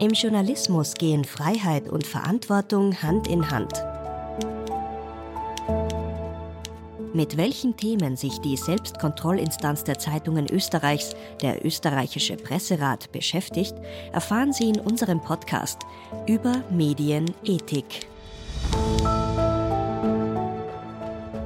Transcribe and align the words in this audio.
Im 0.00 0.12
Journalismus 0.12 0.94
gehen 0.94 1.24
Freiheit 1.24 1.86
und 1.90 2.06
Verantwortung 2.06 3.02
Hand 3.02 3.28
in 3.28 3.50
Hand. 3.50 3.84
Mit 7.12 7.36
welchen 7.36 7.76
Themen 7.76 8.16
sich 8.16 8.38
die 8.38 8.56
Selbstkontrollinstanz 8.56 9.84
der 9.84 9.98
Zeitungen 9.98 10.46
Österreichs, 10.50 11.14
der 11.42 11.66
österreichische 11.66 12.36
Presserat, 12.36 13.12
beschäftigt, 13.12 13.74
erfahren 14.10 14.54
Sie 14.54 14.70
in 14.70 14.80
unserem 14.80 15.20
Podcast 15.20 15.80
über 16.26 16.62
Medienethik. 16.70 18.06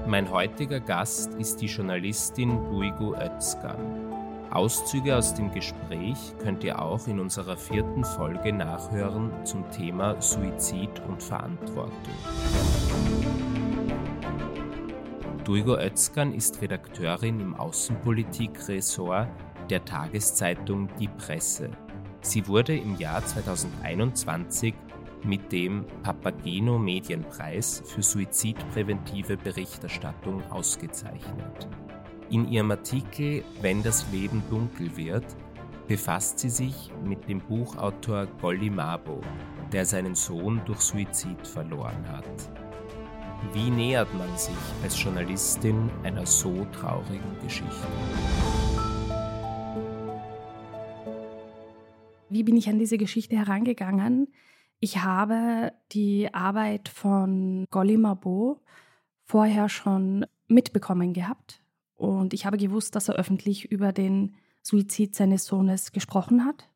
Mein 0.06 0.30
heutiger 0.30 0.78
Gast 0.78 1.34
ist 1.40 1.60
die 1.60 1.66
Journalistin 1.66 2.50
Luigo 2.70 3.16
Özkan. 3.16 4.03
Auszüge 4.54 5.16
aus 5.16 5.34
dem 5.34 5.50
Gespräch 5.50 6.16
könnt 6.38 6.62
ihr 6.62 6.80
auch 6.80 7.08
in 7.08 7.18
unserer 7.18 7.56
vierten 7.56 8.04
Folge 8.04 8.52
nachhören 8.52 9.32
zum 9.44 9.68
Thema 9.72 10.20
Suizid 10.22 11.02
und 11.08 11.20
Verantwortung. 11.20 11.92
Duigo 15.42 15.76
Özkan 15.76 16.32
ist 16.32 16.62
Redakteurin 16.62 17.40
im 17.40 17.56
Außenpolitik-Ressort 17.56 19.28
der 19.70 19.84
Tageszeitung 19.84 20.88
Die 21.00 21.08
Presse. 21.08 21.70
Sie 22.20 22.46
wurde 22.46 22.76
im 22.76 22.96
Jahr 22.96 23.26
2021 23.26 24.72
mit 25.24 25.50
dem 25.50 25.84
Papageno 26.04 26.78
Medienpreis 26.78 27.82
für 27.84 28.02
suizidpräventive 28.02 29.36
Berichterstattung 29.36 30.42
ausgezeichnet. 30.50 31.68
In 32.30 32.48
ihrem 32.50 32.70
Artikel 32.70 33.44
Wenn 33.60 33.82
das 33.82 34.06
Leben 34.10 34.42
dunkel 34.50 34.96
wird 34.96 35.24
befasst 35.86 36.38
sie 36.38 36.48
sich 36.48 36.90
mit 37.04 37.28
dem 37.28 37.40
Buchautor 37.40 38.26
Golli 38.40 38.70
Mabo, 38.70 39.20
der 39.72 39.84
seinen 39.84 40.14
Sohn 40.14 40.62
durch 40.64 40.80
Suizid 40.80 41.46
verloren 41.46 42.08
hat. 42.08 42.24
Wie 43.52 43.68
nähert 43.68 44.12
man 44.14 44.34
sich 44.38 44.56
als 44.82 45.00
Journalistin 45.02 45.90
einer 46.02 46.24
so 46.24 46.66
traurigen 46.72 47.38
Geschichte? 47.42 47.86
Wie 52.30 52.42
bin 52.42 52.56
ich 52.56 52.68
an 52.68 52.78
diese 52.78 52.96
Geschichte 52.96 53.36
herangegangen? 53.36 54.32
Ich 54.80 55.02
habe 55.02 55.72
die 55.92 56.32
Arbeit 56.32 56.88
von 56.88 57.66
Golli 57.70 57.98
Mabo 57.98 58.62
vorher 59.24 59.68
schon 59.68 60.24
mitbekommen 60.48 61.12
gehabt. 61.12 61.63
Und 61.94 62.34
ich 62.34 62.46
habe 62.46 62.56
gewusst, 62.56 62.96
dass 62.96 63.08
er 63.08 63.14
öffentlich 63.16 63.70
über 63.70 63.92
den 63.92 64.34
Suizid 64.62 65.14
seines 65.14 65.44
Sohnes 65.44 65.92
gesprochen 65.92 66.44
hat, 66.44 66.68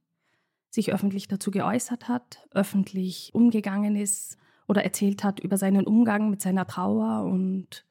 sich 0.71 0.93
öffentlich 0.93 1.29
dazu 1.29 1.51
geäußert 1.51 2.09
hat, 2.09 2.47
öffentlich 2.51 3.31
umgegangen 3.35 3.97
ist 3.97 4.37
oder 4.67 4.85
erzählt 4.85 5.25
hat 5.25 5.41
über 5.41 5.57
seinen 5.57 5.87
Umgang 5.87 6.31
mit 6.31 6.43
seiner 6.43 6.67
Trauer 6.67 7.25
und 7.25 7.87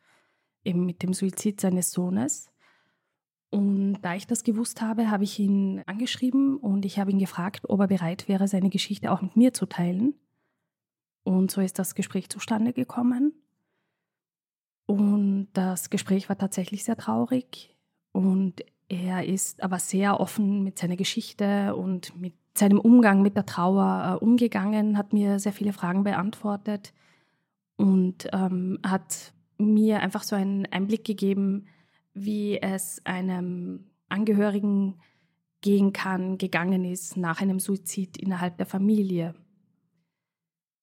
eben 0.63 0.85
mit 0.85 1.01
dem 1.01 1.13
Suizid 1.13 1.59
seines 1.59 1.91
Sohnes. 1.91 2.49
Und 3.49 3.99
da 4.01 4.15
ich 4.15 4.27
das 4.27 4.43
gewusst 4.43 4.81
habe, 4.81 5.09
habe 5.09 5.23
ich 5.23 5.39
ihn 5.39 5.81
angeschrieben 5.85 6.57
und 6.57 6.85
ich 6.85 6.99
habe 6.99 7.11
ihn 7.11 7.19
gefragt, 7.19 7.69
ob 7.69 7.79
er 7.79 7.87
bereit 7.87 8.27
wäre, 8.27 8.47
seine 8.47 8.69
Geschichte 8.69 9.11
auch 9.11 9.21
mit 9.21 9.35
mir 9.35 9.53
zu 9.53 9.65
teilen. 9.65 10.15
Und 11.23 11.49
so 11.51 11.61
ist 11.61 11.79
das 11.79 11.95
Gespräch 11.95 12.29
zustande 12.29 12.73
gekommen. 12.73 13.33
Und 14.87 15.49
das 15.53 15.91
Gespräch 15.91 16.29
war 16.29 16.37
tatsächlich 16.37 16.83
sehr 16.83 16.97
traurig. 16.97 17.75
Und 18.13 18.63
er 18.89 19.25
ist 19.25 19.61
aber 19.61 19.77
sehr 19.77 20.19
offen 20.19 20.63
mit 20.63 20.79
seiner 20.79 20.95
Geschichte 20.95 21.75
und 21.75 22.19
mit 22.19 22.33
seinem 22.57 22.79
Umgang 22.79 23.21
mit 23.21 23.35
der 23.35 23.45
Trauer 23.45 24.19
äh, 24.19 24.23
umgegangen, 24.23 24.97
hat 24.97 25.13
mir 25.13 25.39
sehr 25.39 25.53
viele 25.53 25.73
Fragen 25.73 26.03
beantwortet 26.03 26.93
und 27.75 28.27
ähm, 28.33 28.79
hat 28.83 29.33
mir 29.59 29.99
einfach 29.99 30.23
so 30.23 30.35
einen 30.35 30.65
Einblick 30.65 31.03
gegeben, 31.03 31.67
wie 32.13 32.59
es 32.59 33.05
einem 33.05 33.91
Angehörigen 34.09 34.95
gehen 35.61 35.93
kann, 35.93 36.37
gegangen 36.37 36.85
ist 36.85 37.17
nach 37.17 37.41
einem 37.41 37.59
Suizid 37.59 38.17
innerhalb 38.17 38.57
der 38.57 38.65
Familie. 38.65 39.35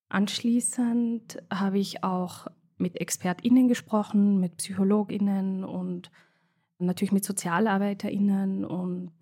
Anschließend 0.08 1.42
habe 1.52 1.78
ich 1.78 2.04
auch 2.04 2.46
mit 2.76 3.00
ExpertInnen 3.00 3.68
gesprochen, 3.68 4.40
mit 4.40 4.56
PsychologInnen 4.56 5.64
und 5.64 6.10
natürlich 6.78 7.12
mit 7.12 7.24
SozialarbeiterInnen 7.24 8.64
und 8.64 9.12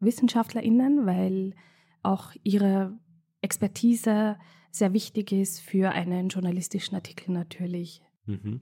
WissenschaftlerInnen, 0.00 1.06
weil 1.06 1.54
auch 2.02 2.32
ihre 2.42 2.98
Expertise 3.40 4.36
sehr 4.70 4.92
wichtig 4.92 5.32
ist 5.32 5.60
für 5.60 5.90
einen 5.90 6.28
journalistischen 6.28 6.94
Artikel 6.94 7.32
natürlich. 7.32 8.02
Mhm. 8.26 8.60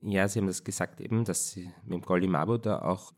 Ja, 0.00 0.28
Sie 0.28 0.38
haben 0.38 0.46
das 0.46 0.64
gesagt 0.64 1.00
eben, 1.00 1.24
dass 1.24 1.50
Sie 1.50 1.70
mit 1.84 2.04
dem 2.08 2.30
Mabo 2.30 2.58
da 2.58 2.82
auch 2.82 3.12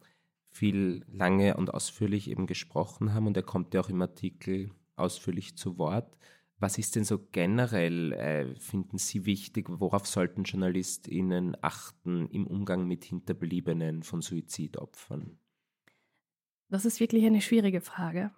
viel 0.49 1.05
lange 1.09 1.57
und 1.57 1.75
ausführlich 1.75 2.31
eben 2.31 2.47
gesprochen 2.47 3.13
haben 3.13 3.27
und 3.27 3.37
er 3.37 3.43
kommt 3.43 3.75
ja 3.75 3.81
auch 3.81 3.91
im 3.91 4.01
Artikel 4.01 4.71
ausführlich 4.95 5.57
zu 5.57 5.79
Wort. 5.79 6.17
Was 6.59 6.79
ist 6.79 6.97
denn 6.97 7.05
so 7.05 7.19
generell, 7.33 8.13
äh, 8.13 8.55
finden 8.59 8.97
Sie 8.97 9.27
wichtig, 9.27 9.67
worauf 9.69 10.07
sollten 10.07 10.45
JournalistInnen 10.45 11.57
achten 11.61 12.27
im 12.31 12.47
Umgang 12.47 12.87
mit 12.87 13.05
Hinterbliebenen 13.05 14.03
von 14.03 14.23
Suizidopfern? 14.23 15.39
Das 16.69 16.87
ist 16.87 16.99
wirklich 16.99 17.27
eine 17.27 17.43
schwierige 17.43 17.83
Frage. 17.83 18.31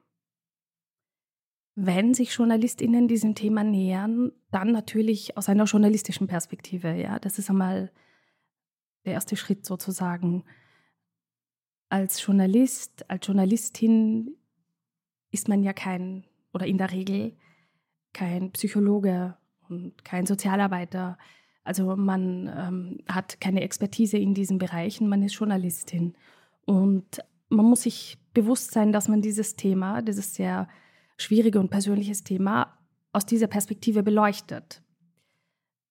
Wenn 1.76 2.12
sich 2.12 2.34
JournalistInnen 2.34 3.06
diesem 3.06 3.36
Thema 3.36 3.62
nähern, 3.62 4.32
dann 4.50 4.72
natürlich 4.72 5.36
aus 5.36 5.48
einer 5.48 5.64
journalistischen 5.64 6.26
Perspektive. 6.26 6.92
Ja, 6.94 7.20
das 7.20 7.38
ist 7.38 7.50
einmal 7.50 7.92
der 9.04 9.12
erste 9.12 9.36
Schritt 9.36 9.64
sozusagen. 9.64 10.44
Als 11.88 12.20
Journalist, 12.20 13.08
als 13.08 13.24
Journalistin 13.24 14.36
ist 15.30 15.48
man 15.48 15.62
ja 15.62 15.72
kein 15.72 16.26
oder 16.52 16.66
in 16.66 16.78
der 16.78 16.90
Regel 16.90 17.36
kein 18.18 18.50
Psychologe 18.50 19.36
und 19.68 20.04
kein 20.04 20.26
Sozialarbeiter. 20.26 21.18
Also 21.62 21.94
man 21.94 22.50
ähm, 22.52 22.98
hat 23.08 23.40
keine 23.40 23.60
Expertise 23.60 24.18
in 24.18 24.34
diesen 24.34 24.58
Bereichen, 24.58 25.08
man 25.08 25.22
ist 25.22 25.34
Journalistin. 25.34 26.16
Und 26.64 27.20
man 27.48 27.66
muss 27.66 27.82
sich 27.82 28.18
bewusst 28.34 28.72
sein, 28.72 28.90
dass 28.90 29.06
man 29.06 29.22
dieses 29.22 29.54
Thema, 29.54 30.02
dieses 30.02 30.34
sehr 30.34 30.66
schwierige 31.16 31.60
und 31.60 31.70
persönliches 31.70 32.24
Thema, 32.24 32.76
aus 33.12 33.24
dieser 33.24 33.46
Perspektive 33.46 34.02
beleuchtet. 34.02 34.82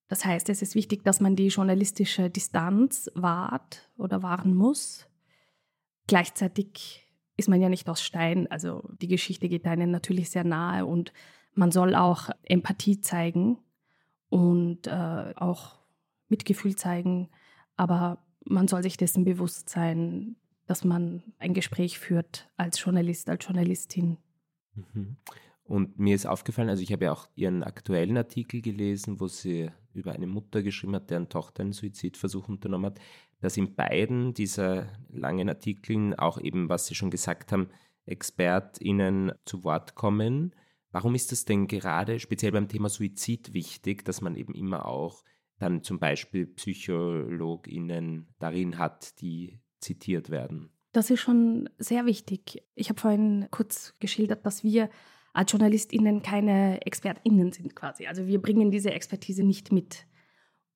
Das 0.09 0.25
heißt, 0.25 0.49
es 0.49 0.61
ist 0.61 0.75
wichtig, 0.75 1.03
dass 1.03 1.21
man 1.21 1.37
die 1.37 1.47
journalistische 1.47 2.29
Distanz 2.29 3.09
wahrt 3.15 3.89
oder 3.97 4.21
wahren 4.21 4.53
muss. 4.53 5.07
Gleichzeitig 6.07 7.05
ist 7.37 7.47
man 7.47 7.61
ja 7.61 7.69
nicht 7.69 7.87
aus 7.87 8.01
Stein, 8.01 8.51
also 8.51 8.89
die 9.01 9.07
Geschichte 9.07 9.47
geht 9.47 9.65
einem 9.65 9.91
natürlich 9.91 10.29
sehr 10.29 10.43
nahe 10.43 10.85
und 10.85 11.13
man 11.57 11.71
soll 11.71 11.95
auch 11.95 12.29
Empathie 12.43 13.01
zeigen 13.01 13.57
und 14.29 14.87
äh, 14.87 15.33
auch 15.35 15.75
Mitgefühl 16.29 16.75
zeigen, 16.75 17.29
aber 17.75 18.19
man 18.45 18.67
soll 18.67 18.83
sich 18.83 18.97
dessen 18.97 19.25
bewusst 19.25 19.69
sein, 19.69 20.35
dass 20.67 20.83
man 20.83 21.23
ein 21.39 21.53
Gespräch 21.53 21.99
führt 21.99 22.49
als 22.57 22.81
Journalist, 22.81 23.29
als 23.29 23.45
Journalistin. 23.45 24.17
Mhm. 24.75 25.17
Und 25.63 25.99
mir 25.99 26.15
ist 26.15 26.25
aufgefallen, 26.25 26.69
also 26.69 26.81
ich 26.81 26.93
habe 26.93 27.05
ja 27.05 27.11
auch 27.11 27.27
Ihren 27.35 27.63
aktuellen 27.63 28.17
Artikel 28.17 28.61
gelesen, 28.61 29.19
wo 29.19 29.27
Sie 29.27 29.69
über 29.93 30.13
eine 30.13 30.27
Mutter 30.27 30.63
geschrieben 30.63 30.95
hat, 30.95 31.09
deren 31.09 31.27
Tochter 31.27 31.61
einen 31.61 31.73
Suizidversuch 31.73 32.47
unternommen 32.47 32.91
hat, 32.91 32.99
dass 33.41 33.57
in 33.57 33.75
beiden 33.75 34.33
dieser 34.33 34.87
langen 35.09 35.49
Artikeln 35.49 36.13
auch 36.13 36.39
eben, 36.39 36.69
was 36.69 36.87
Sie 36.87 36.95
schon 36.95 37.11
gesagt 37.11 37.51
haben, 37.51 37.69
ExpertInnen 38.05 39.33
zu 39.43 39.63
Wort 39.63 39.95
kommen. 39.95 40.53
Warum 40.91 41.15
ist 41.15 41.31
es 41.31 41.45
denn 41.45 41.67
gerade 41.67 42.19
speziell 42.19 42.51
beim 42.51 42.67
Thema 42.67 42.89
Suizid 42.89 43.53
wichtig, 43.53 44.05
dass 44.05 44.21
man 44.21 44.35
eben 44.35 44.53
immer 44.53 44.85
auch 44.85 45.23
dann 45.59 45.83
zum 45.83 45.99
Beispiel 45.99 46.45
PsychologInnen 46.45 48.27
darin 48.39 48.77
hat, 48.77 49.19
die 49.21 49.59
zitiert 49.79 50.29
werden? 50.29 50.69
Das 50.93 51.09
ist 51.09 51.19
schon 51.19 51.69
sehr 51.77 52.05
wichtig. 52.05 52.63
Ich 52.75 52.89
habe 52.89 52.99
vorhin 52.99 53.47
kurz 53.51 53.95
geschildert, 53.99 54.45
dass 54.45 54.63
wir 54.63 54.89
als 55.33 55.51
JournalistInnen 55.51 56.23
keine 56.23 56.83
ExpertInnen 56.85 57.51
sind 57.51 57.75
quasi. 57.75 58.07
Also 58.07 58.25
wir 58.25 58.41
bringen 58.41 58.71
diese 58.71 58.91
Expertise 58.91 59.43
nicht 59.43 59.71
mit. 59.71 60.07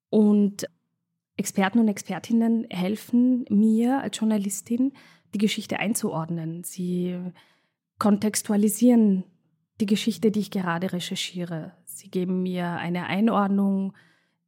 Und 0.10 0.68
Experten 1.38 1.80
und 1.80 1.88
Expertinnen 1.88 2.68
helfen 2.70 3.46
mir 3.50 4.02
als 4.02 4.20
Journalistin, 4.20 4.94
die 5.34 5.40
Geschichte 5.40 5.80
einzuordnen. 5.80 6.64
Sie 6.64 7.18
kontextualisieren 7.98 9.24
die 9.82 9.88
Geschichte, 9.88 10.32
die 10.32 10.40
ich 10.40 10.52
gerade 10.52 10.94
recherchiere. 10.94 11.74
Sie 11.86 12.10
geben 12.10 12.44
mir 12.44 12.68
eine 12.78 13.08
Einordnung, 13.08 13.94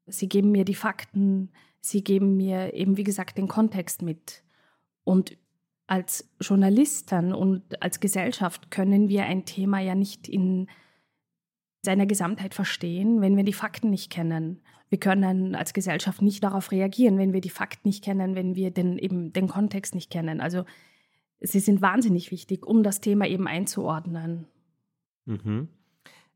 sie 0.06 0.30
geben 0.30 0.51
mir 0.51 0.63
die 0.63 0.75
Fakten, 0.75 1.50
sie 1.81 2.03
geben 2.03 2.38
mir 2.38 2.74
eben, 2.74 2.97
wie 2.97 3.03
gesagt, 3.03 3.38
den 3.38 3.47
Kontext 3.47 4.01
mit. 4.01 4.44
Und 5.03 5.38
als 5.88 6.30
Journalisten 6.39 7.33
und 7.33 7.81
als 7.81 8.00
Gesellschaft 8.00 8.71
können 8.71 9.09
wir 9.09 9.25
ein 9.25 9.45
Thema 9.45 9.80
ja 9.80 9.95
nicht 9.95 10.30
in 10.30 10.68
seiner 11.81 12.06
Gesamtheit 12.06 12.53
verstehen, 12.53 13.19
wenn 13.19 13.35
wir 13.35 13.44
die 13.44 13.53
Fakten 13.53 13.89
nicht 13.89 14.09
kennen. 14.09 14.62
Wir 14.88 15.00
können 15.00 15.56
als 15.56 15.74
Gesellschaft 15.74 16.21
nicht 16.21 16.44
darauf 16.44 16.71
reagieren, 16.71 17.18
wenn 17.18 17.33
wir 17.33 17.41
die 17.41 17.50
Fakten 17.50 17.89
nicht 17.89 18.03
kennen, 18.03 18.35
wenn 18.35 18.56
wir 18.56 18.71
den, 18.71 18.97
eben 18.97 19.33
den 19.33 19.47
Kontext 19.47 19.94
nicht 19.94 20.09
kennen. 20.09 20.39
Also 20.39 20.63
sie 21.41 21.59
sind 21.59 21.81
wahnsinnig 21.81 22.31
wichtig, 22.31 22.65
um 22.65 22.83
das 22.83 23.01
Thema 23.01 23.27
eben 23.27 23.47
einzuordnen. 23.47 24.47
Mhm. 25.25 25.70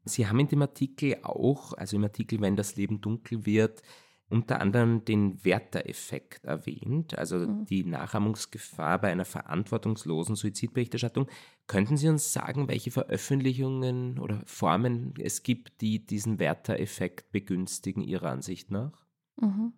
Sie 0.05 0.27
haben 0.27 0.39
in 0.39 0.47
dem 0.47 0.61
Artikel 0.61 1.17
auch, 1.23 1.73
also 1.73 1.97
im 1.97 2.03
Artikel 2.03 2.39
Wenn 2.41 2.55
das 2.55 2.75
Leben 2.75 3.01
dunkel 3.01 3.45
wird, 3.45 3.81
unter 4.29 4.59
anderem 4.59 5.05
den 5.05 5.43
Werther-Effekt 5.45 6.43
erwähnt, 6.43 7.17
also 7.17 7.37
mhm. 7.37 7.65
die 7.65 7.85
Nachahmungsgefahr 7.85 8.99
bei 8.99 9.11
einer 9.11 9.25
verantwortungslosen 9.25 10.35
Suizidberichterstattung. 10.35 11.27
Könnten 11.65 11.95
Sie 11.95 12.09
uns 12.09 12.33
sagen, 12.33 12.67
welche 12.67 12.91
Veröffentlichungen 12.91 14.19
oder 14.19 14.41
Formen 14.45 15.13
es 15.17 15.43
gibt, 15.43 15.81
die 15.81 16.05
diesen 16.05 16.39
Werther-Effekt 16.39 17.31
begünstigen, 17.31 18.03
Ihrer 18.03 18.29
Ansicht 18.29 18.69
nach? 18.69 19.05
Mhm. 19.39 19.73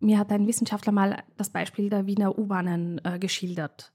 Mir 0.00 0.18
hat 0.18 0.30
ein 0.30 0.46
Wissenschaftler 0.46 0.92
mal 0.92 1.22
das 1.36 1.50
Beispiel 1.50 1.90
der 1.90 2.06
Wiener 2.06 2.38
U-Bahnen 2.38 3.00
äh, 3.04 3.18
geschildert. 3.18 3.92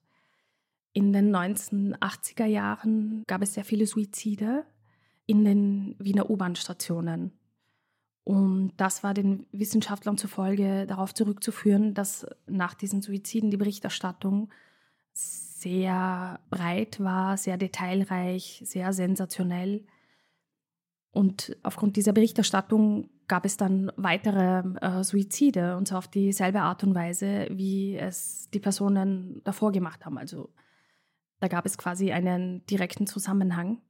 In 0.93 1.11
den 1.11 1.35
1980er 1.35 2.45
Jahren 2.45 3.23
gab 3.25 3.41
es 3.41 3.55
sehr 3.55 3.65
viele 3.65 3.87
Suizide 3.87 4.63
in 5.25 5.43
den 5.43 5.95
Wiener 5.97 6.29
U-Bahn-Stationen. 6.29 7.31
Und 8.23 8.73
das 8.77 9.03
war 9.03 9.13
den 9.13 9.47
Wissenschaftlern 9.51 10.17
zufolge 10.17 10.85
darauf 10.85 11.13
zurückzuführen, 11.13 11.93
dass 11.93 12.25
nach 12.47 12.73
diesen 12.73 13.01
Suiziden 13.01 13.51
die 13.51 13.57
Berichterstattung 13.57 14.49
sehr 15.13 16.39
breit 16.49 16.99
war, 16.99 17.37
sehr 17.37 17.57
detailreich, 17.57 18.61
sehr 18.63 18.93
sensationell. 18.93 19.85
Und 21.11 21.57
aufgrund 21.63 21.95
dieser 21.95 22.13
Berichterstattung 22.13 23.09
gab 23.27 23.45
es 23.45 23.57
dann 23.57 23.91
weitere 23.95 24.63
äh, 24.81 25.03
Suizide, 25.03 25.77
und 25.77 25.87
zwar 25.87 25.99
auf 25.99 26.07
dieselbe 26.07 26.61
Art 26.61 26.83
und 26.83 26.95
Weise, 26.95 27.47
wie 27.51 27.95
es 27.95 28.49
die 28.53 28.59
Personen 28.59 29.41
davor 29.43 29.71
gemacht 29.71 30.05
haben. 30.05 30.17
Also 30.17 30.49
da 31.43 31.49
gab 31.49 31.65
es 31.65 31.77
quasi 31.77 32.13
einen 32.13 32.65
direkten 32.67 33.05
Zusammenhang. 33.05 33.81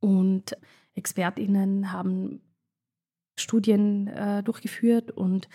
Und 0.00 0.56
ExpertInnen 0.94 1.92
haben 1.92 2.40
Studien 3.38 4.08
äh, 4.08 4.42
durchgeführt 4.42 5.12
und 5.12 5.48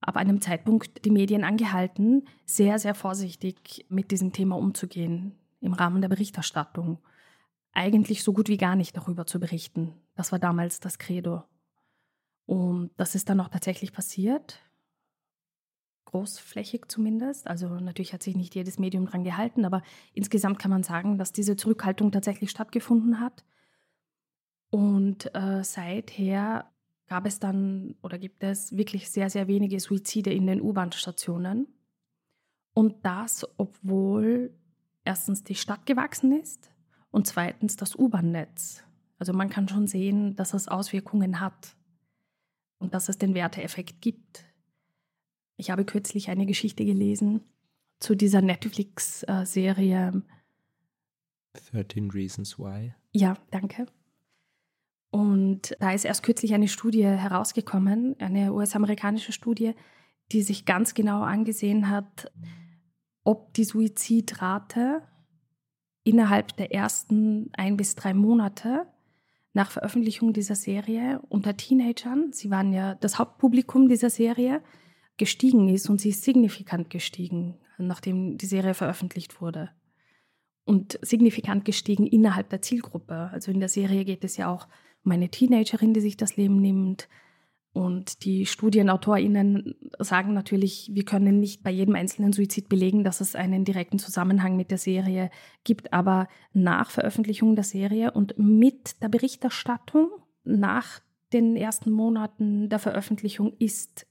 ab 0.00 0.16
einem 0.16 0.40
Zeitpunkt 0.40 1.04
die 1.04 1.10
Medien 1.10 1.44
angehalten, 1.44 2.26
sehr, 2.46 2.78
sehr 2.78 2.94
vorsichtig 2.94 3.84
mit 3.90 4.10
diesem 4.12 4.32
Thema 4.32 4.56
umzugehen 4.56 5.34
im 5.60 5.74
Rahmen 5.74 6.00
der 6.00 6.08
Berichterstattung. 6.08 7.00
Eigentlich 7.72 8.24
so 8.24 8.32
gut 8.32 8.48
wie 8.48 8.56
gar 8.56 8.76
nicht 8.76 8.96
darüber 8.96 9.26
zu 9.26 9.38
berichten. 9.38 9.92
Das 10.14 10.32
war 10.32 10.38
damals 10.38 10.80
das 10.80 10.98
Credo. 10.98 11.42
Und 12.46 12.92
das 12.96 13.14
ist 13.14 13.28
dann 13.28 13.40
auch 13.40 13.48
tatsächlich 13.48 13.92
passiert. 13.92 14.58
Großflächig 16.14 16.82
zumindest. 16.86 17.48
Also 17.48 17.66
natürlich 17.66 18.12
hat 18.12 18.22
sich 18.22 18.36
nicht 18.36 18.54
jedes 18.54 18.78
Medium 18.78 19.06
daran 19.06 19.24
gehalten, 19.24 19.64
aber 19.64 19.82
insgesamt 20.12 20.60
kann 20.60 20.70
man 20.70 20.84
sagen, 20.84 21.18
dass 21.18 21.32
diese 21.32 21.56
Zurückhaltung 21.56 22.12
tatsächlich 22.12 22.50
stattgefunden 22.50 23.18
hat. 23.18 23.44
Und 24.70 25.34
äh, 25.34 25.64
seither 25.64 26.70
gab 27.08 27.26
es 27.26 27.40
dann 27.40 27.96
oder 28.00 28.16
gibt 28.18 28.44
es 28.44 28.76
wirklich 28.76 29.10
sehr, 29.10 29.28
sehr 29.28 29.48
wenige 29.48 29.80
Suizide 29.80 30.32
in 30.32 30.46
den 30.46 30.60
U-Bahn-Stationen. 30.60 31.66
Und 32.74 33.04
das, 33.04 33.44
obwohl 33.56 34.54
erstens 35.04 35.42
die 35.42 35.56
Stadt 35.56 35.84
gewachsen 35.84 36.30
ist 36.30 36.70
und 37.10 37.26
zweitens 37.26 37.74
das 37.74 37.96
U-Bahn-Netz. 37.96 38.84
Also 39.18 39.32
man 39.32 39.50
kann 39.50 39.66
schon 39.66 39.88
sehen, 39.88 40.36
dass 40.36 40.54
es 40.54 40.68
Auswirkungen 40.68 41.40
hat 41.40 41.74
und 42.78 42.94
dass 42.94 43.08
es 43.08 43.18
den 43.18 43.34
Werteeffekt 43.34 44.00
gibt. 44.00 44.44
Ich 45.56 45.70
habe 45.70 45.84
kürzlich 45.84 46.30
eine 46.30 46.46
Geschichte 46.46 46.84
gelesen 46.84 47.42
zu 48.00 48.14
dieser 48.14 48.42
Netflix-Serie 48.42 50.22
13 51.70 52.10
Reasons 52.10 52.58
Why. 52.58 52.94
Ja, 53.12 53.34
danke. 53.50 53.86
Und 55.10 55.76
da 55.78 55.92
ist 55.92 56.04
erst 56.04 56.24
kürzlich 56.24 56.54
eine 56.54 56.66
Studie 56.66 57.04
herausgekommen, 57.04 58.16
eine 58.18 58.52
US-amerikanische 58.52 59.32
Studie, 59.32 59.74
die 60.32 60.42
sich 60.42 60.64
ganz 60.64 60.94
genau 60.94 61.22
angesehen 61.22 61.88
hat, 61.88 62.32
ob 63.22 63.54
die 63.54 63.64
Suizidrate 63.64 65.02
innerhalb 66.02 66.56
der 66.56 66.74
ersten 66.74 67.50
ein 67.52 67.76
bis 67.76 67.94
drei 67.94 68.12
Monate 68.12 68.86
nach 69.52 69.70
Veröffentlichung 69.70 70.32
dieser 70.32 70.56
Serie 70.56 71.22
unter 71.28 71.56
Teenagern, 71.56 72.32
sie 72.32 72.50
waren 72.50 72.72
ja 72.72 72.96
das 72.96 73.18
Hauptpublikum 73.18 73.88
dieser 73.88 74.10
Serie, 74.10 74.62
gestiegen 75.16 75.68
ist 75.68 75.88
und 75.88 76.00
sie 76.00 76.10
ist 76.10 76.22
signifikant 76.22 76.90
gestiegen, 76.90 77.54
nachdem 77.78 78.38
die 78.38 78.46
Serie 78.46 78.74
veröffentlicht 78.74 79.40
wurde. 79.40 79.70
Und 80.64 80.98
signifikant 81.02 81.64
gestiegen 81.64 82.06
innerhalb 82.06 82.48
der 82.48 82.62
Zielgruppe. 82.62 83.30
Also 83.32 83.50
in 83.50 83.60
der 83.60 83.68
Serie 83.68 84.04
geht 84.04 84.24
es 84.24 84.36
ja 84.36 84.50
auch 84.52 84.66
um 85.04 85.12
eine 85.12 85.28
Teenagerin, 85.28 85.92
die 85.92 86.00
sich 86.00 86.16
das 86.16 86.36
Leben 86.36 86.60
nimmt. 86.60 87.08
Und 87.74 88.24
die 88.24 88.46
StudienautorInnen 88.46 89.74
sagen 89.98 90.32
natürlich, 90.32 90.90
wir 90.94 91.04
können 91.04 91.40
nicht 91.40 91.62
bei 91.62 91.70
jedem 91.70 91.96
einzelnen 91.96 92.32
Suizid 92.32 92.68
belegen, 92.68 93.04
dass 93.04 93.20
es 93.20 93.34
einen 93.34 93.64
direkten 93.64 93.98
Zusammenhang 93.98 94.56
mit 94.56 94.70
der 94.70 94.78
Serie 94.78 95.30
gibt. 95.64 95.92
Aber 95.92 96.28
nach 96.52 96.90
Veröffentlichung 96.90 97.56
der 97.56 97.64
Serie 97.64 98.12
und 98.12 98.38
mit 98.38 99.02
der 99.02 99.08
Berichterstattung 99.08 100.08
nach 100.44 101.00
den 101.32 101.56
ersten 101.56 101.90
Monaten 101.90 102.68
der 102.68 102.78
Veröffentlichung 102.78 103.54
ist 103.58 104.06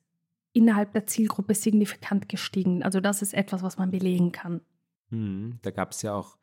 innerhalb 0.53 0.93
der 0.93 1.07
Zielgruppe 1.07 1.55
signifikant 1.55 2.29
gestiegen. 2.29 2.83
Also 2.83 2.99
das 2.99 3.21
ist 3.21 3.33
etwas, 3.33 3.63
was 3.63 3.77
man 3.77 3.91
belegen 3.91 4.31
kann. 4.31 4.61
Hm, 5.09 5.59
da 5.61 5.71
gab 5.71 5.91
es 5.91 6.01
ja 6.01 6.15
auch 6.15 6.37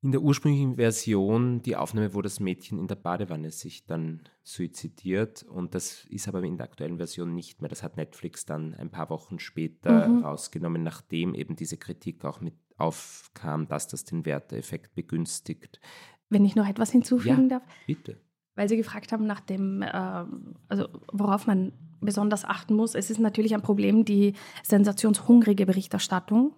in 0.00 0.12
der 0.12 0.22
ursprünglichen 0.22 0.76
Version 0.76 1.60
die 1.62 1.74
Aufnahme, 1.74 2.14
wo 2.14 2.22
das 2.22 2.38
Mädchen 2.38 2.78
in 2.78 2.86
der 2.86 2.94
Badewanne 2.94 3.50
sich 3.50 3.84
dann 3.84 4.22
suizidiert 4.44 5.42
und 5.42 5.74
das 5.74 6.04
ist 6.04 6.28
aber 6.28 6.42
in 6.44 6.56
der 6.56 6.66
aktuellen 6.66 6.98
Version 6.98 7.34
nicht 7.34 7.60
mehr. 7.60 7.68
Das 7.68 7.82
hat 7.82 7.96
Netflix 7.96 8.46
dann 8.46 8.74
ein 8.74 8.90
paar 8.90 9.10
Wochen 9.10 9.40
später 9.40 10.08
mhm. 10.08 10.24
rausgenommen, 10.24 10.84
nachdem 10.84 11.34
eben 11.34 11.56
diese 11.56 11.76
Kritik 11.76 12.24
auch 12.24 12.40
mit 12.40 12.54
aufkam, 12.76 13.66
dass 13.66 13.88
das 13.88 14.04
den 14.04 14.24
Werteeffekt 14.24 14.94
begünstigt. 14.94 15.80
Wenn 16.28 16.44
ich 16.44 16.54
noch 16.54 16.68
etwas 16.68 16.92
hinzufügen 16.92 17.50
ja, 17.50 17.58
darf. 17.58 17.62
Bitte. 17.86 18.20
Weil 18.54 18.68
Sie 18.68 18.76
gefragt 18.76 19.10
haben 19.10 19.26
nach 19.26 19.40
dem, 19.40 19.82
äh, 19.82 20.24
also 20.68 20.88
worauf 21.12 21.48
man 21.48 21.72
besonders 22.00 22.44
achten 22.44 22.74
muss. 22.74 22.94
Es 22.94 23.10
ist 23.10 23.18
natürlich 23.18 23.54
ein 23.54 23.62
Problem, 23.62 24.04
die 24.04 24.34
sensationshungrige 24.62 25.66
Berichterstattung. 25.66 26.54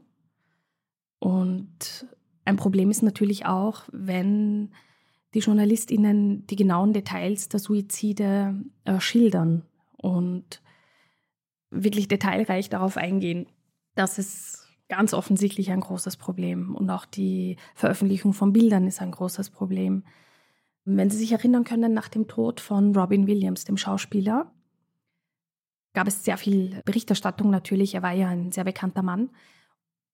Und 1.19 2.07
ein 2.45 2.57
Problem 2.57 2.91
ist 2.91 3.03
natürlich 3.03 3.47
auch, 3.47 3.83
wenn 3.93 4.71
die 5.35 5.41
JournalistInnen 5.41 6.47
die 6.47 6.57
genauen 6.57 6.93
Details 6.93 7.49
der 7.49 7.61
Suizide 7.61 8.65
äh, 8.85 9.01
schildern 9.01 9.65
und 9.97 10.61
wirklich 11.71 12.09
detailreich 12.09 12.69
darauf 12.69 12.97
eingehen. 12.97 13.47
Das 13.95 14.19
ist 14.19 14.67
ganz 14.89 15.15
offensichtlich 15.15 15.71
ein 15.71 15.81
großes 15.81 16.17
Problem. 16.17 16.75
Und 16.75 16.91
auch 16.91 17.05
die 17.05 17.57
Veröffentlichung 17.75 18.33
von 18.33 18.53
Bildern 18.53 18.87
ist 18.87 19.01
ein 19.01 19.13
großes 19.13 19.51
Problem. 19.51 20.05
Wenn 20.85 21.11
Sie 21.11 21.19
sich 21.19 21.33
erinnern 21.33 21.65
können, 21.65 21.95
nach 21.95 22.09
dem 22.09 22.27
Tod 22.27 22.61
von 22.61 22.95
Robin 22.97 23.27
Williams, 23.27 23.65
dem 23.65 23.77
Schauspieler, 23.77 24.53
gab 25.93 26.07
es 26.07 26.25
sehr 26.25 26.37
viel 26.37 26.83
Berichterstattung 26.85 27.51
natürlich. 27.51 27.95
Er 27.95 28.03
war 28.03 28.13
ja 28.13 28.29
ein 28.29 28.53
sehr 28.53 28.65
bekannter 28.65 29.03
Mann 29.03 29.31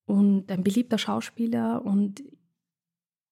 und 0.06 0.50
ein 0.50 0.62
beliebter 0.62 0.98
Schauspieler. 0.98 1.84
Und 1.84 2.22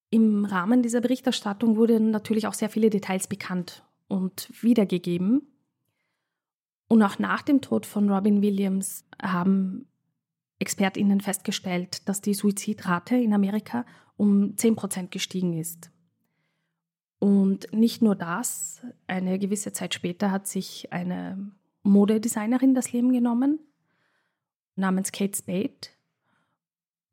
im 0.09 0.45
Rahmen 0.45 0.83
dieser 0.83 1.01
Berichterstattung 1.01 1.75
wurden 1.75 2.11
natürlich 2.11 2.47
auch 2.47 2.53
sehr 2.53 2.69
viele 2.69 2.89
Details 2.89 3.27
bekannt 3.27 3.83
und 4.07 4.49
wiedergegeben. 4.61 5.41
Und 6.87 7.01
auch 7.01 7.17
nach 7.17 7.41
dem 7.41 7.61
Tod 7.61 7.85
von 7.85 8.09
Robin 8.09 8.41
Williams 8.41 9.05
haben 9.19 9.87
ExpertInnen 10.59 11.21
festgestellt, 11.21 12.07
dass 12.07 12.21
die 12.21 12.33
Suizidrate 12.33 13.17
in 13.17 13.33
Amerika 13.33 13.85
um 14.17 14.55
10 14.55 14.75
Prozent 14.75 15.11
gestiegen 15.11 15.53
ist. 15.53 15.91
Und 17.19 17.73
nicht 17.73 18.01
nur 18.01 18.15
das, 18.15 18.85
eine 19.07 19.39
gewisse 19.39 19.73
Zeit 19.73 19.93
später 19.93 20.31
hat 20.31 20.47
sich 20.47 20.93
eine 20.93 21.51
Modedesignerin 21.85 22.73
das 22.73 22.91
Leben 22.91 23.13
genommen, 23.13 23.59
namens 24.75 25.11
Kate 25.11 25.37
Spade. 25.37 25.89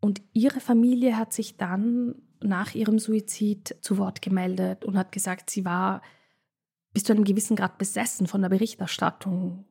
Und 0.00 0.22
ihre 0.32 0.60
Familie 0.60 1.16
hat 1.16 1.32
sich 1.32 1.56
dann 1.56 2.16
nach 2.40 2.74
ihrem 2.74 2.98
Suizid 2.98 3.76
zu 3.80 3.98
Wort 3.98 4.22
gemeldet 4.22 4.84
und 4.84 4.96
hat 4.96 5.12
gesagt, 5.12 5.50
sie 5.50 5.64
war 5.64 6.02
bis 6.92 7.04
zu 7.04 7.12
einem 7.12 7.24
gewissen 7.24 7.56
Grad 7.56 7.78
besessen 7.78 8.26
von 8.26 8.42
der 8.42 8.48
Berichterstattung 8.48 9.64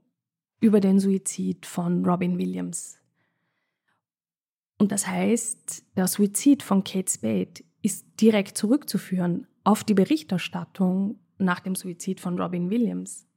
über 0.59 0.79
den 0.79 0.99
Suizid 0.99 1.65
von 1.65 2.05
Robin 2.05 2.37
Williams. 2.37 2.97
Und 4.77 4.91
das 4.91 5.07
heißt, 5.07 5.83
der 5.97 6.07
Suizid 6.07 6.63
von 6.63 6.83
Kate 6.83 7.11
Spade 7.11 7.63
ist 7.81 8.05
direkt 8.21 8.57
zurückzuführen 8.57 9.47
auf 9.63 9.83
die 9.83 9.93
Berichterstattung 9.93 11.19
nach 11.37 11.59
dem 11.59 11.75
Suizid 11.75 12.19
von 12.19 12.39
Robin 12.39 12.69
Williams. 12.69 13.27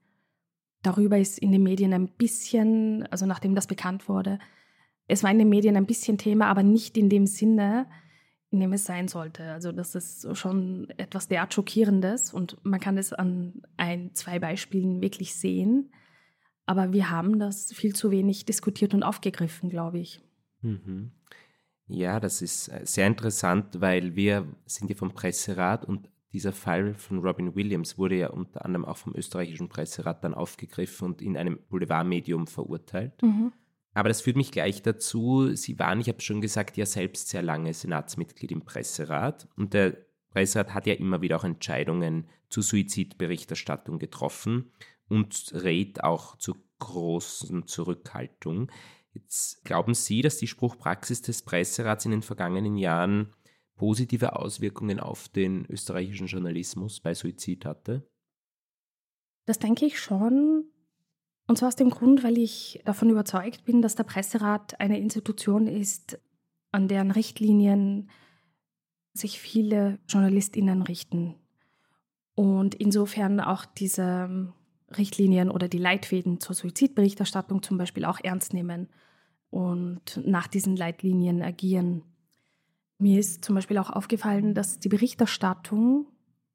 Darüber 0.84 1.18
ist 1.18 1.38
in 1.38 1.50
den 1.50 1.62
Medien 1.62 1.94
ein 1.94 2.08
bisschen, 2.08 3.06
also 3.06 3.24
nachdem 3.24 3.54
das 3.54 3.66
bekannt 3.66 4.06
wurde, 4.06 4.38
es 5.08 5.22
war 5.22 5.30
in 5.30 5.38
den 5.38 5.48
Medien 5.48 5.76
ein 5.76 5.86
bisschen 5.86 6.18
Thema, 6.18 6.46
aber 6.46 6.62
nicht 6.62 6.98
in 6.98 7.08
dem 7.08 7.26
Sinne, 7.26 7.86
in 8.50 8.60
dem 8.60 8.74
es 8.74 8.84
sein 8.84 9.08
sollte. 9.08 9.44
Also 9.50 9.72
das 9.72 9.94
ist 9.94 10.36
schon 10.36 10.90
etwas 10.98 11.26
derart 11.28 11.54
Schockierendes 11.54 12.34
und 12.34 12.58
man 12.64 12.80
kann 12.80 12.98
es 12.98 13.14
an 13.14 13.62
ein, 13.78 14.14
zwei 14.14 14.38
Beispielen 14.38 15.00
wirklich 15.00 15.34
sehen. 15.34 15.90
Aber 16.66 16.92
wir 16.92 17.08
haben 17.08 17.38
das 17.38 17.72
viel 17.72 17.94
zu 17.94 18.10
wenig 18.10 18.44
diskutiert 18.44 18.92
und 18.92 19.02
aufgegriffen, 19.02 19.70
glaube 19.70 20.00
ich. 20.00 20.20
Mhm. 20.60 21.12
Ja, 21.86 22.20
das 22.20 22.42
ist 22.42 22.68
äh, 22.68 22.82
sehr 22.84 23.06
interessant, 23.06 23.80
weil 23.80 24.16
wir 24.16 24.46
sind 24.66 24.90
ja 24.90 24.96
vom 24.96 25.12
Presserat 25.12 25.86
und 25.86 26.10
dieser 26.34 26.52
Fall 26.52 26.94
von 26.94 27.20
Robin 27.20 27.54
Williams 27.54 27.96
wurde 27.96 28.16
ja 28.16 28.28
unter 28.28 28.64
anderem 28.64 28.84
auch 28.84 28.96
vom 28.96 29.14
österreichischen 29.14 29.68
Presserat 29.68 30.24
dann 30.24 30.34
aufgegriffen 30.34 31.06
und 31.06 31.22
in 31.22 31.36
einem 31.36 31.60
Boulevardmedium 31.70 32.48
verurteilt. 32.48 33.22
Mhm. 33.22 33.52
Aber 33.94 34.08
das 34.08 34.20
führt 34.20 34.36
mich 34.36 34.50
gleich 34.50 34.82
dazu, 34.82 35.54
Sie 35.54 35.78
waren, 35.78 36.00
ich 36.00 36.08
habe 36.08 36.20
schon 36.20 36.40
gesagt, 36.40 36.76
ja 36.76 36.84
selbst 36.84 37.28
sehr 37.28 37.42
lange 37.42 37.72
Senatsmitglied 37.72 38.50
im 38.50 38.64
Presserat 38.64 39.46
und 39.56 39.72
der 39.74 39.96
Presserat 40.30 40.74
hat 40.74 40.88
ja 40.88 40.94
immer 40.94 41.22
wieder 41.22 41.36
auch 41.36 41.44
Entscheidungen 41.44 42.26
zur 42.48 42.64
Suizidberichterstattung 42.64 44.00
getroffen 44.00 44.72
und 45.08 45.52
rät 45.54 46.02
auch 46.02 46.36
zur 46.38 46.56
großen 46.80 47.68
Zurückhaltung. 47.68 48.72
Jetzt 49.12 49.64
glauben 49.64 49.94
Sie, 49.94 50.20
dass 50.20 50.38
die 50.38 50.48
Spruchpraxis 50.48 51.22
des 51.22 51.42
Presserats 51.42 52.04
in 52.04 52.10
den 52.10 52.22
vergangenen 52.22 52.76
Jahren 52.76 53.30
positive 53.76 54.36
Auswirkungen 54.36 55.00
auf 55.00 55.28
den 55.28 55.66
österreichischen 55.66 56.26
Journalismus 56.26 57.00
bei 57.00 57.14
Suizid 57.14 57.64
hatte? 57.64 58.06
Das 59.46 59.58
denke 59.58 59.86
ich 59.86 59.98
schon. 60.00 60.64
Und 61.46 61.58
zwar 61.58 61.68
aus 61.68 61.76
dem 61.76 61.90
Grund, 61.90 62.24
weil 62.24 62.38
ich 62.38 62.80
davon 62.84 63.10
überzeugt 63.10 63.64
bin, 63.64 63.82
dass 63.82 63.96
der 63.96 64.04
Presserat 64.04 64.80
eine 64.80 64.98
Institution 64.98 65.66
ist, 65.66 66.18
an 66.72 66.88
deren 66.88 67.10
Richtlinien 67.10 68.08
sich 69.12 69.38
viele 69.38 69.98
JournalistInnen 70.08 70.82
richten. 70.82 71.34
Und 72.34 72.74
insofern 72.74 73.40
auch 73.40 73.64
diese 73.64 74.52
Richtlinien 74.96 75.50
oder 75.50 75.68
die 75.68 75.78
Leitfäden 75.78 76.40
zur 76.40 76.54
Suizidberichterstattung 76.54 77.62
zum 77.62 77.78
Beispiel 77.78 78.04
auch 78.04 78.18
ernst 78.22 78.54
nehmen 78.54 78.88
und 79.50 80.20
nach 80.24 80.48
diesen 80.48 80.76
Leitlinien 80.76 81.42
agieren. 81.42 82.02
Mir 83.04 83.20
ist 83.20 83.44
zum 83.44 83.54
Beispiel 83.54 83.76
auch 83.76 83.90
aufgefallen, 83.90 84.54
dass 84.54 84.78
die 84.78 84.88
Berichterstattung 84.88 86.06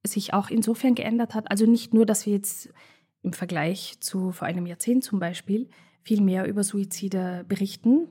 sich 0.04 0.34
auch 0.34 0.50
insofern 0.50 0.96
geändert 0.96 1.36
hat. 1.36 1.52
Also 1.52 1.68
nicht 1.68 1.94
nur, 1.94 2.08
dass 2.08 2.26
wir 2.26 2.34
jetzt 2.34 2.74
im 3.22 3.34
Vergleich 3.34 4.00
zu 4.00 4.32
vor 4.32 4.48
einem 4.48 4.66
Jahrzehnt 4.66 5.04
zum 5.04 5.20
Beispiel 5.20 5.70
viel 6.02 6.22
mehr 6.22 6.48
über 6.48 6.64
Suizide 6.64 7.46
berichten, 7.48 8.08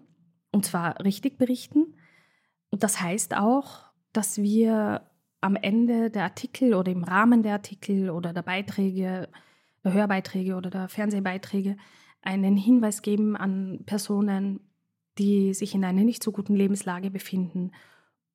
und 0.52 0.64
zwar 0.64 1.04
richtig 1.04 1.36
berichten. 1.36 1.96
Und 2.70 2.84
das 2.84 3.00
heißt 3.00 3.36
auch, 3.36 3.86
dass 4.12 4.38
wir 4.38 5.10
am 5.40 5.56
Ende 5.56 6.08
der 6.08 6.22
Artikel 6.22 6.74
oder 6.74 6.92
im 6.92 7.02
Rahmen 7.02 7.42
der 7.42 7.54
Artikel 7.54 8.08
oder 8.08 8.32
der 8.32 8.42
Beiträge 8.42 9.28
der 9.82 9.92
Hörbeiträge 9.94 10.54
oder 10.54 10.70
der 10.70 10.88
Fernsehbeiträge 10.88 11.76
einen 12.22 12.56
Hinweis 12.56 13.02
geben 13.02 13.36
an 13.36 13.80
Personen, 13.84 14.60
die 15.18 15.54
sich 15.54 15.74
in 15.74 15.84
einer 15.84 16.04
nicht 16.04 16.22
so 16.22 16.30
guten 16.30 16.54
Lebenslage 16.54 17.10
befinden, 17.10 17.72